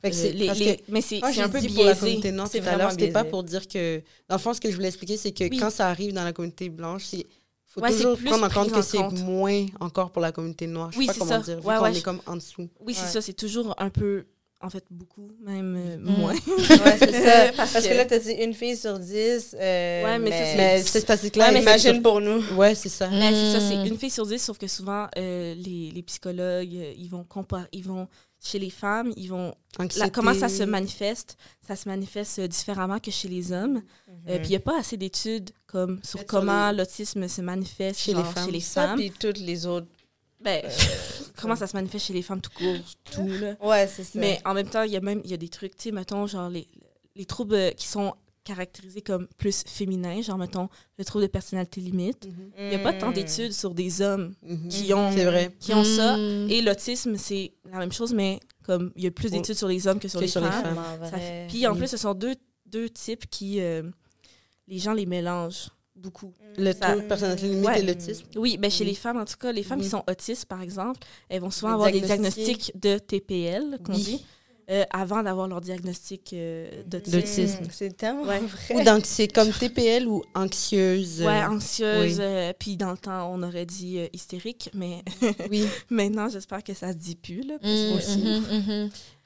[0.00, 2.20] Fait que euh, c'est- les- parce les- que mais c'est un peu biaisé.
[2.52, 4.00] C'est pas pour dire que...
[4.28, 5.56] Dans le fond, ce que je voulais expliquer, c'est que Oui.
[5.58, 7.26] quand ça arrive dans la communauté blanche, c'est
[7.68, 10.90] faut Ouais, toujours plus prendre en compte que c'est moins encore pour la communauté noire.
[10.92, 11.52] Je Oui, sais c'est pas comment ça.
[11.52, 12.68] dire, vu Ouais, ouais, est comme en dessous.
[12.80, 13.08] Oui, c'est Ouais.
[13.08, 14.24] ça, c'est toujours un peu,
[14.62, 16.18] en fait, beaucoup, même euh, Mm.
[16.18, 16.32] moins.
[16.32, 16.38] ouais
[16.98, 20.18] c'est ça Parce parce, que, que- là t'as dit une fille sur dix euh, Ouais,
[20.18, 23.08] mais Mais c'est parce que Ouais, là, mais imagine pour nous Ouais, c'est ça.
[23.08, 23.86] Ouais, c'est ça, c'est Mm.
[23.86, 27.66] une fille sur dix, sauf que souvent, euh, les, les psychologues, euh, ils vont comparer,
[27.72, 28.08] ils vont,
[28.42, 30.10] chez les femmes, ils vont, la- Anxiété.
[30.10, 31.36] comment ça se manifeste?
[31.66, 33.82] Ça se manifeste différemment que chez les hommes.
[34.28, 34.38] Euh, Mhm.
[34.38, 38.12] puis il n'y a pas assez d'études comme sur comment les- l'autisme se manifeste Chez
[38.12, 38.46] les genre, femmes.
[38.46, 38.98] Chez les ça femmes.
[38.98, 39.86] puis toutes les autres
[40.40, 40.62] Ben,
[41.40, 42.76] comment ça se manifeste chez les femmes tout court,
[43.12, 43.54] tout, là.
[43.62, 45.48] ouais c'est ça Mais en même temps, il y a même il y a des
[45.48, 46.66] trucs, tu sais, mettons, genre les,
[47.16, 51.82] les troubles euh, qui sont caractérisés comme plus féminins, genre, mettons, le trouble de personnalité
[51.82, 52.24] limite.
[52.24, 52.50] Mhm.
[52.58, 54.68] Il n'y a pas tant d'études sur des hommes Mhm.
[54.68, 55.54] qui ont, vrai.
[55.60, 56.16] qui ont ça.
[56.16, 56.48] Mm.
[56.50, 59.86] Et l'autisme, c'est la même chose, mais comme il y a plus d'études sur les
[59.86, 60.80] hommes que sur Que les sur les femmes.
[61.50, 63.60] Puis en plus, ce sont deux, deux types qui.
[63.60, 63.82] euh,
[64.68, 66.32] les gens les mélangent beaucoup.
[66.56, 67.80] Le Ça- trouble de personnalité limite Ouais.
[67.80, 68.24] et l'autisme.
[68.36, 68.90] Oui, ben chez Oui.
[68.90, 69.84] les femmes, en tout cas, les femmes Oui.
[69.84, 72.70] qui sont autistes, par exemple, elles vont souvent avoir des diagnostics.
[72.76, 74.02] de TPL, qu'on Oui.
[74.02, 74.24] dit.
[74.70, 77.62] euh, avant d'avoir leur diagnostic euh, d'autisme.
[77.64, 78.38] Mm, C'est tellement Ouais.
[78.38, 78.74] vrai.
[78.76, 81.22] Ou donc, c'est comme TPL ou anxieuse.
[81.22, 82.18] Ouais, anxieuse.
[82.18, 82.22] oui.
[82.22, 85.02] euh, puis dans le temps, on aurait dit euh, hystérique, mais
[85.50, 85.64] oui.
[85.88, 87.40] maintenant, j'espère que ça se dit plus.
[87.44, 88.24] Là, parce aussi.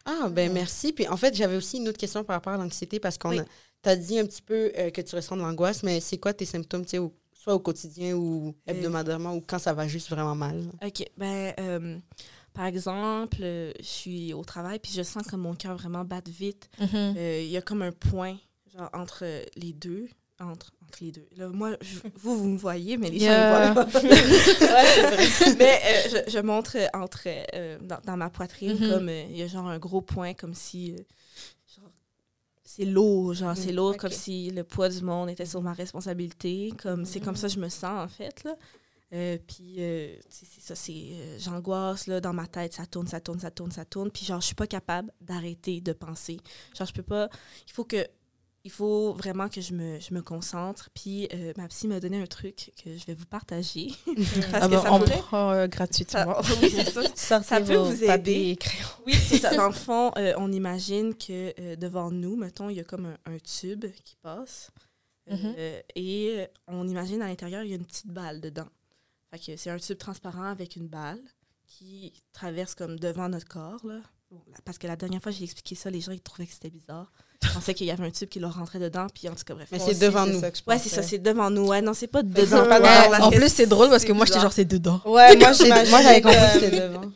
[0.05, 0.93] Ah, ben merci.
[0.93, 3.40] Puis en fait, j'avais aussi une autre question par rapport à l'anxiété parce qu'on Oui.
[3.83, 3.89] A.
[3.91, 6.45] T'as dit un petit peu euh, que tu ressens de l'angoisse, mais c'est quoi tes
[6.45, 6.99] symptômes, tu
[7.35, 10.62] soit au quotidien ou Euh, hebdomadairement ou quand ça va juste vraiment mal?
[10.85, 11.05] OK.
[11.16, 11.99] Ben, euh,
[12.55, 16.70] par exemple, je suis au travail, puis je sens que mon cœur vraiment batte vite.
[16.78, 17.14] Mhm.
[17.16, 18.37] Euh, Il y a comme un point,
[18.76, 19.24] genre, entre
[19.57, 20.09] les deux.
[20.41, 21.26] Entre, entre les deux.
[21.37, 24.01] Là, moi, je- vous, vous me voyez, mais les gens ne voient pas.
[24.61, 28.91] Ouais, mais euh, je, je montre entre, euh, dans, dans ma poitrine, Mhm.
[28.91, 30.97] comme euh, il y a genre un gros point, comme si.
[32.77, 33.77] C'est lourd, genre, c'est Mhm.
[33.77, 36.73] lourd, comme si le poids du monde était sur ma responsabilité.
[36.83, 37.37] Comme, C'est comme Mhm.
[37.37, 38.45] ça que je me sens, en fait.
[38.45, 38.57] Là.
[39.14, 40.93] Euh, puis, euh, c'est ça, c'est.
[41.12, 44.11] euh, J'angoisse, là, dans ma tête, ça tourne, ça tourne, ça tourne, ça tourne.
[44.11, 46.39] Puis, genre, je suis pas capable d'arrêter de penser.
[46.77, 47.29] Genre, je peux pas.
[47.66, 48.07] Il faut que.
[48.65, 50.89] Il faut vraiment que je me, je me concentre.
[50.95, 53.89] Puis, euh, ma psy m'a donné un truc que je vais vous partager.
[54.07, 56.37] Parce Ah que ben, ça on pourrait- prend euh, ça- gratuitement.
[56.63, 57.43] oui, c'est ça.
[57.43, 58.57] Ça peut vous aider.
[59.07, 59.55] Oui, c'est ça.
[59.57, 63.17] Dans le fond, euh, on imagine que devant nous, mettons, il y a comme un,
[63.33, 64.71] un tube qui passe.
[65.31, 65.55] Mhm.
[65.95, 68.67] et on imagine à l'intérieur, il y a une petite balle dedans.
[69.31, 71.21] Fait que c'est un tube transparent avec une balle
[71.65, 73.81] qui traverse comme devant notre corps.
[73.87, 74.01] Là,
[74.65, 77.13] parce que la dernière fois, j'ai expliqué ça, les gens ils trouvaient que c'était bizarre.
[77.43, 79.07] Ils pensaient qu'il y avait un tube qui leur rentrait dedans.
[79.12, 79.68] Puis en tout cas, bref.
[79.72, 80.40] Mais c'est devant nous.
[80.40, 81.09] ça que je Ouais, c'est ça, pensais.
[81.09, 81.66] c'est devant nous.
[81.68, 82.64] Ouais, non, c'est pas dedans.
[83.20, 85.01] en plus, c'est drôle parce que moi, j'étais genre, c'est dedans.
[85.05, 87.03] Ouais, moi, j'avais compris que- c'était devant.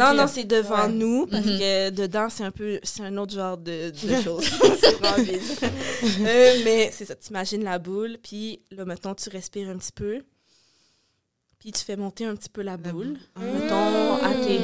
[0.00, 0.92] Non, non, c'est devant Ouais.
[0.92, 1.58] nous, parce Mhm.
[1.58, 4.48] que dedans, c'est un peu, c'est un autre genre de, de choses.
[4.80, 5.28] c'est vraiment.
[6.26, 9.92] Euh, mais c'est ça, tu imagines la boule, puis là, mettons, tu respires un petit
[9.92, 10.22] peu,
[11.58, 13.18] puis tu fais monter un petit peu la boule.
[13.38, 14.58] Mettons, à tes...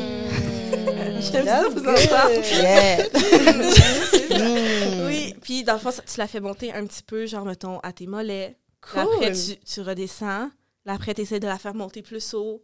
[1.20, 2.42] J'aime ça vous entendre.
[5.06, 7.78] Oui, puis dans le fond, ça- tu la fais monter un petit peu, genre, mettons,
[7.80, 8.56] à tes mollets.
[8.80, 9.00] Cool.
[9.02, 10.50] Après, tu, tu redescends.
[10.86, 12.62] Là, après, tu essaies de la faire monter plus haut.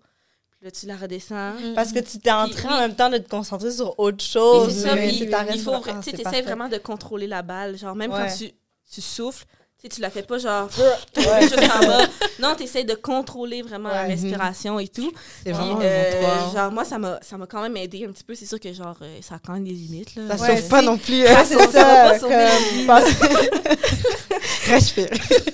[0.53, 1.53] Puis là, tu la redescends.
[1.75, 4.73] Parce que tu t'es en train en même temps de te concentrer sur autre chose.
[4.73, 6.43] c'est ça, puis il faut tu parfait.
[6.43, 7.77] vraiment de contrôler la balle.
[7.77, 8.27] Genre, même Ouais.
[8.29, 8.51] quand tu,
[8.91, 9.45] tu souffles,
[9.83, 10.69] sais, tu la fais pas genre
[11.17, 11.41] Ouais.
[11.43, 12.07] juste en bas.
[12.39, 15.13] Non, tu essaies de contrôler vraiment la respiration et tout.
[15.45, 18.25] C'est Puis, vraiment euh, genre, moi, ça m'a ça m'a quand même aidé un petit
[18.25, 18.35] peu.
[18.35, 20.15] C'est sûr que, genre, euh, ça a quand même des limites.
[20.17, 20.37] Là.
[20.37, 21.23] Ça Ouais, sauve pas non plus.
[21.23, 21.45] Ouais, hein.
[21.45, 22.27] c'est ça va ça.
[22.87, 23.01] pas
[24.67, 25.09] Respire.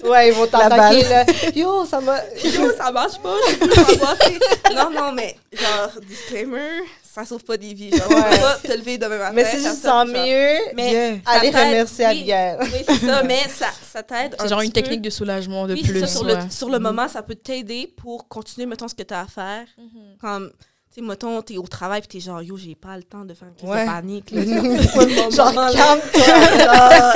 [0.04, 1.24] Ouais, ils vont t'attaquer, là.
[1.54, 2.18] Yo, ça m'a...
[2.42, 4.74] Yo, ça marche pas, je peux pas.
[4.74, 6.80] Non, non, mais genre, disclaimer,
[7.14, 7.90] ça sauve pas des vies.
[7.90, 8.22] Genre, tu Ouais.
[8.30, 9.32] peux pas te lever demain matin.
[9.34, 12.10] Mais si je sens mieux, Mais allez remercier oui.
[12.10, 12.56] Abigail.
[12.60, 14.34] Oui, c'est ça, mais ça, ça t'aide.
[14.38, 14.80] un C'est genre une peu.
[14.80, 16.00] technique de soulagement de Oui, plus.
[16.00, 16.34] ça, sur, ouais.
[16.36, 19.26] le, sur le moment, ça peut t'aider pour continuer, mettons, ce que tu as à
[19.26, 19.64] faire.
[19.76, 20.16] Mhm.
[20.20, 20.50] Comme,
[20.94, 23.34] tu sais, mettons, t'es au travail puis t'es genre, yo, j'ai pas le temps de
[23.34, 23.82] faire une crise Ouais.
[23.84, 24.30] de panique.
[24.30, 25.30] là.
[25.30, 27.14] Genre, calme-toi.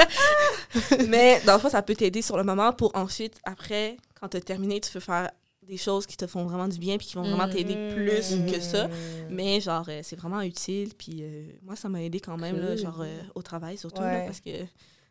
[1.09, 4.37] Mais dans le fond, ça peut t'aider sur le moment pour ensuite, après, quand tu
[4.37, 5.31] as terminé, tu peux faire
[5.69, 8.51] des choses qui te font vraiment du bien puis qui vont vraiment t'aider plus Mm.
[8.53, 8.89] que ça.
[9.31, 10.95] Mais genre, euh, c'est vraiment utile.
[10.97, 14.03] Puis euh, moi, ça m'a aidé quand même, là, genre euh, au travail surtout.
[14.03, 14.13] Ouais.
[14.13, 14.51] là, parce que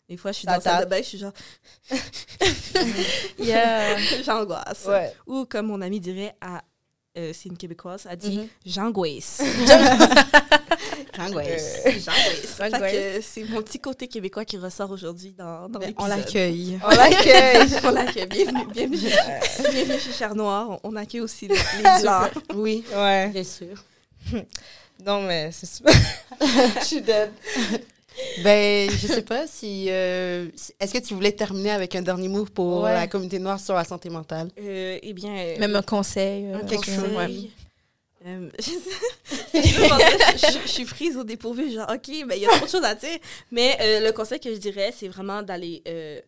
[0.08, 1.34] des fois, je suis Ça dans la salle de bain, je suis genre,
[3.40, 3.98] Yeah.
[4.24, 4.86] j'angoisse.
[4.88, 5.14] Ouais.
[5.28, 6.64] Ou comme mon ami dirait, à,
[7.18, 8.48] euh, c'est une québécoise, elle dit Mhm.
[8.66, 9.42] j'angoisse.
[11.20, 11.82] Angoisse.
[11.86, 12.56] J'angoisse.
[12.58, 12.92] Fait J'angoisse.
[12.92, 16.12] que c'est mon petit côté québécois qui ressort aujourd'hui dans, dans Ben, l'épisode.
[16.12, 16.80] on l'accueille.
[16.84, 17.80] On l'accueille.
[17.84, 18.26] On l'accueille.
[18.28, 19.10] Bienvenue, bienvenue,
[19.72, 20.80] bienvenue chez Cher Noir.
[20.84, 22.32] On, accueille aussi les, les blancs.
[22.56, 23.28] Oui, Ouais.
[23.30, 23.84] bien sûr.
[25.06, 25.94] Non, mais c'est super.
[26.80, 27.30] Je suis dead.
[28.46, 29.88] Ben, je sais pas si.
[29.90, 32.94] euh, si- Est-ce que tu voulais terminer avec un dernier mot pour Ouais.
[32.94, 34.48] la communauté noire sur la santé mentale?
[34.58, 36.46] Euh, eh bien, euh, Même un conseil.
[36.46, 36.98] un euh, conseil.
[37.14, 37.50] ouais.
[38.26, 38.72] Euh, je,
[39.54, 42.70] je- je- je suis prise au dépourvu, genre, OK, ben, il y a trop de
[42.72, 43.20] choses à dire.
[43.52, 46.20] Mais euh, le conseil que je dirais, c'est vraiment d'aller euh,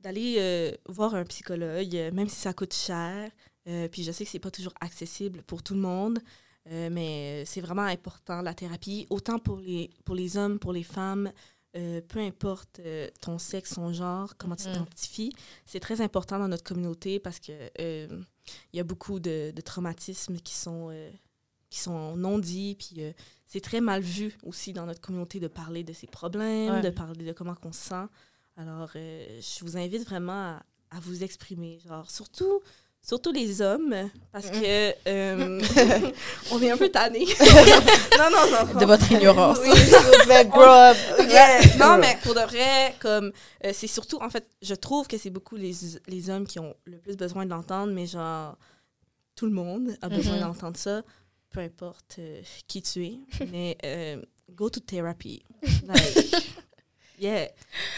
[0.00, 3.30] d'aller voir un psychologue, même si ça coûte cher.
[3.92, 6.20] Puis je sais que c'est pas toujours accessible pour tout le monde,
[6.70, 11.30] mais c'est vraiment important, la thérapie, autant pour les, pour les hommes, pour les femmes.
[11.74, 12.80] peu importe
[13.20, 14.72] ton sexe, ton genre, comment tu Mm.
[14.72, 15.32] t'identifies,
[15.66, 20.38] c'est très important dans notre communauté parce que il y a beaucoup de, de traumatismes
[20.38, 20.88] qui sont,
[21.70, 22.76] qui sont non dits.
[22.78, 23.12] Puis euh,
[23.46, 26.80] c'est très mal vu aussi dans notre communauté de parler de ses problèmes, Ouais.
[26.82, 28.06] de parler de comment on se sent.
[28.56, 31.78] Alors, euh, je vous invite vraiment à, à vous exprimer.
[31.86, 32.60] Genre, surtout,
[33.02, 33.94] surtout les hommes,
[34.32, 35.60] parce que euh,
[36.50, 37.24] on est un peu tannés.
[38.18, 38.80] non, non, non.
[38.80, 39.58] De votre ignorance.
[39.62, 39.70] Oui.
[41.28, 41.60] Yeah.
[41.78, 43.32] Non, mais pour de vrai, comme
[43.72, 45.72] c'est surtout, en fait, je trouve que c'est beaucoup les,
[46.06, 48.56] les hommes qui ont le plus besoin de l'entendre, mais genre,
[49.34, 50.40] tout le monde a besoin Mhm.
[50.40, 51.02] d'entendre ça,
[51.50, 53.18] peu importe euh, qui tu es.
[53.50, 55.42] mais euh, go to therapy.
[55.86, 56.34] Like,
[57.18, 57.48] yeah.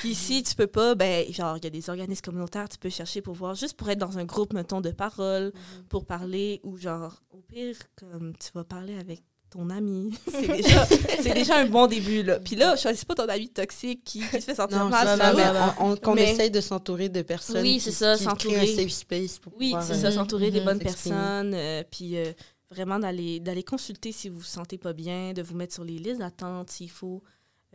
[0.01, 2.91] Puis si tu peux pas, ben, genre, il y a des organismes communautaires, tu peux
[2.91, 5.53] chercher pour voir, juste pour être dans un groupe, mettons, de parole,
[5.89, 10.15] pour parler, ou genre, au pire, comme tu vas parler avec ton ami.
[11.23, 12.39] C'est déjà, un bon début, là.
[12.39, 15.19] Puis là, choisis pas ton ami toxique qui, qui te fait sentir Non, mal.
[15.19, 15.43] la mais
[15.81, 18.31] on, on- Mais- essaye de s'entourer de personnes Oui, qui, c'est ça, qui créent un
[18.61, 18.67] s'entourer.
[18.77, 20.65] safe space pour Oui, c'est euh, ça, s'entourer des Mhm.
[20.67, 22.33] bonnes personnes, euh, puis euh,
[22.71, 25.99] vraiment d'aller d'aller consulter si vous vous sentez pas bien, de vous mettre sur les
[25.99, 27.23] listes d'attente s'il faut.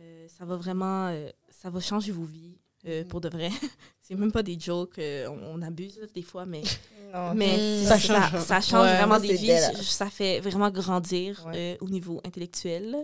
[0.00, 3.08] Euh, ça va vraiment, euh, ça va changer vos vies, euh, Mhm.
[3.08, 3.48] pour de vrai.
[4.02, 6.62] c'est même pas des jokes, euh, on, on abuse des fois, mais,
[7.14, 7.86] Non, mais Mhm.
[7.86, 8.40] ça, change.
[8.44, 9.56] ça change Ouais, vraiment des vies.
[9.82, 11.76] Ça fait vraiment grandir Ouais.
[11.80, 12.96] euh, au niveau intellectuel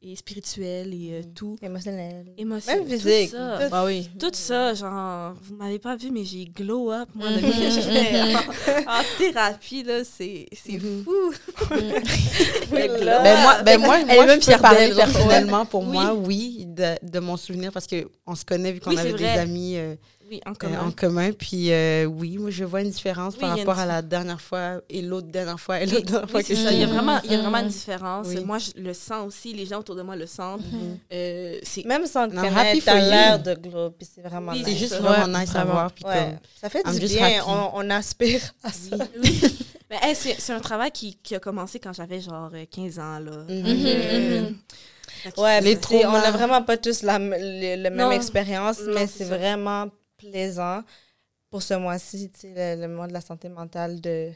[0.00, 1.34] et spirituel et euh, Mhm.
[1.34, 1.56] tout.
[1.60, 2.26] émotionnel.
[2.38, 2.80] Émotionnel.
[2.84, 3.30] Même physique.
[3.30, 3.68] Tout ça.
[3.68, 4.08] Bah oui.
[4.18, 7.36] Tout ça, genre, vous m'avez pas vu, mais j'ai glow up, moi, Mhm.
[7.36, 8.34] depuis que j'étais
[8.86, 11.04] en, en thérapie, là, c'est c'est Mhm.
[11.04, 11.32] fou.
[12.72, 13.18] Oui, Le là.
[13.18, 13.64] glow Ben moi, up.
[13.64, 14.96] ben moi, Elle moi je peux parler genre.
[14.96, 15.88] personnellement pour Oui.
[15.92, 19.24] moi, oui, de, de mon souvenir parce qu'on se connaît vu qu'on Oui, avait des
[19.26, 19.94] amis euh,
[20.30, 20.80] Oui, en euh, commun.
[20.86, 21.32] en commun.
[21.32, 24.40] Puis euh, oui, moi je vois une différence Oui, par une rapport à la dernière
[24.40, 26.70] fois et l'autre dernière fois et l'autre dernière fois Oui, que ça.
[26.72, 27.70] Il y a vraiment, il y a vraiment une Mhm.
[27.70, 28.26] différence.
[28.28, 28.44] Oui.
[28.44, 29.52] Moi, je le sens aussi.
[29.54, 30.60] Les gens autour de moi le sentent.
[30.70, 30.98] Mhm.
[31.12, 34.78] Euh, c'est Même sans connaître, t'as l'air de glow, puis c'est vraiment Oui, C'est nice.
[34.80, 35.00] juste ça.
[35.00, 35.92] vraiment Ouais, nice à voir.
[35.92, 37.42] Puis Ouais, comme, ça fait du bien.
[37.46, 38.96] On, on aspire à ça.
[39.22, 39.40] Oui.
[39.90, 42.98] Mais hey, c'est c'est un travail qui, qui a commencé quand j'avais genre euh, 15
[42.98, 43.18] ans.
[43.18, 43.32] Là.
[43.48, 43.54] Mhm.
[43.56, 44.56] Mhm, Euh, mhm.
[45.22, 48.80] fait que Ouais, Les on n'a vraiment pas tous la, m- le, le même expérience,
[48.86, 49.38] mais c'est c'est ça.
[49.38, 49.86] vraiment
[50.18, 50.84] plaisant
[51.50, 54.32] pour ce mois-ci, le, le mois de la santé mentale, de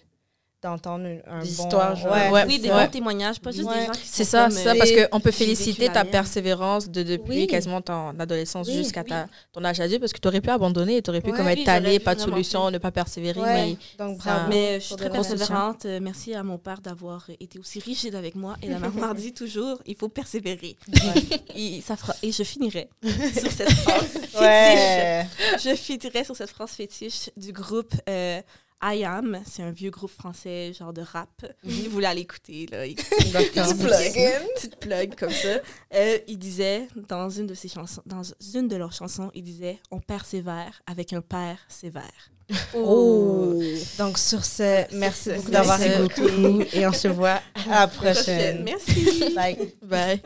[0.63, 1.65] d'entendre une- un Des bon...
[1.65, 2.13] histoires, genre.
[2.13, 2.45] Ouais, Ouais.
[2.47, 2.85] Oui, des Ouais.
[2.87, 3.81] bons témoignages, pas juste Ouais.
[3.81, 6.89] des gens qui C'est sont ça, c'est ça, euh, parce qu'on peut féliciter ta persévérance
[6.89, 7.47] de depuis Oui.
[7.47, 9.13] quasiment ton adolescence Oui, jusqu'à oui.
[9.53, 11.59] ton âge adulte, parce que tu aurais pu abandonner, tu aurais pu Ouais, comme être
[11.65, 14.49] pu pas de solution, ne pas persévérer, Ouais, mais donc ça- bravo.
[14.51, 15.85] Mais je suis très persévérante.
[15.87, 18.57] Euh, Merci à mon père d'avoir euh, été aussi rigide avec moi.
[18.63, 20.77] Et la maman dit toujours, il faut persévérer.
[21.57, 24.41] Et, ça fera, et je finirai sur cette phrase fétiche.
[24.41, 25.27] Ouais.
[25.63, 28.41] Je finirai sur cette phrase fétiche du groupe euh,
[28.83, 29.41] I Am.
[29.47, 31.29] C'est un vieux groupe français, genre de rap.
[31.67, 32.97] Si vous voulez aller écouter, là, il-
[33.33, 33.69] D'accord.
[33.69, 34.41] Petit plug-in.
[34.57, 35.61] petite plug comme ça.
[35.95, 38.23] Euh, il disait, dans une de ses chansons, dans
[38.55, 42.31] une de leurs chansons, il disait On persévère avec un père sévère.
[42.77, 43.63] Oh.
[43.99, 46.69] Donc, sur ce, merci beaucoup d'avoir écouté.
[46.79, 48.63] Et on se voit À la prochaine.
[48.65, 49.33] Merci.
[49.35, 49.75] Bye.
[49.83, 50.21] Bye.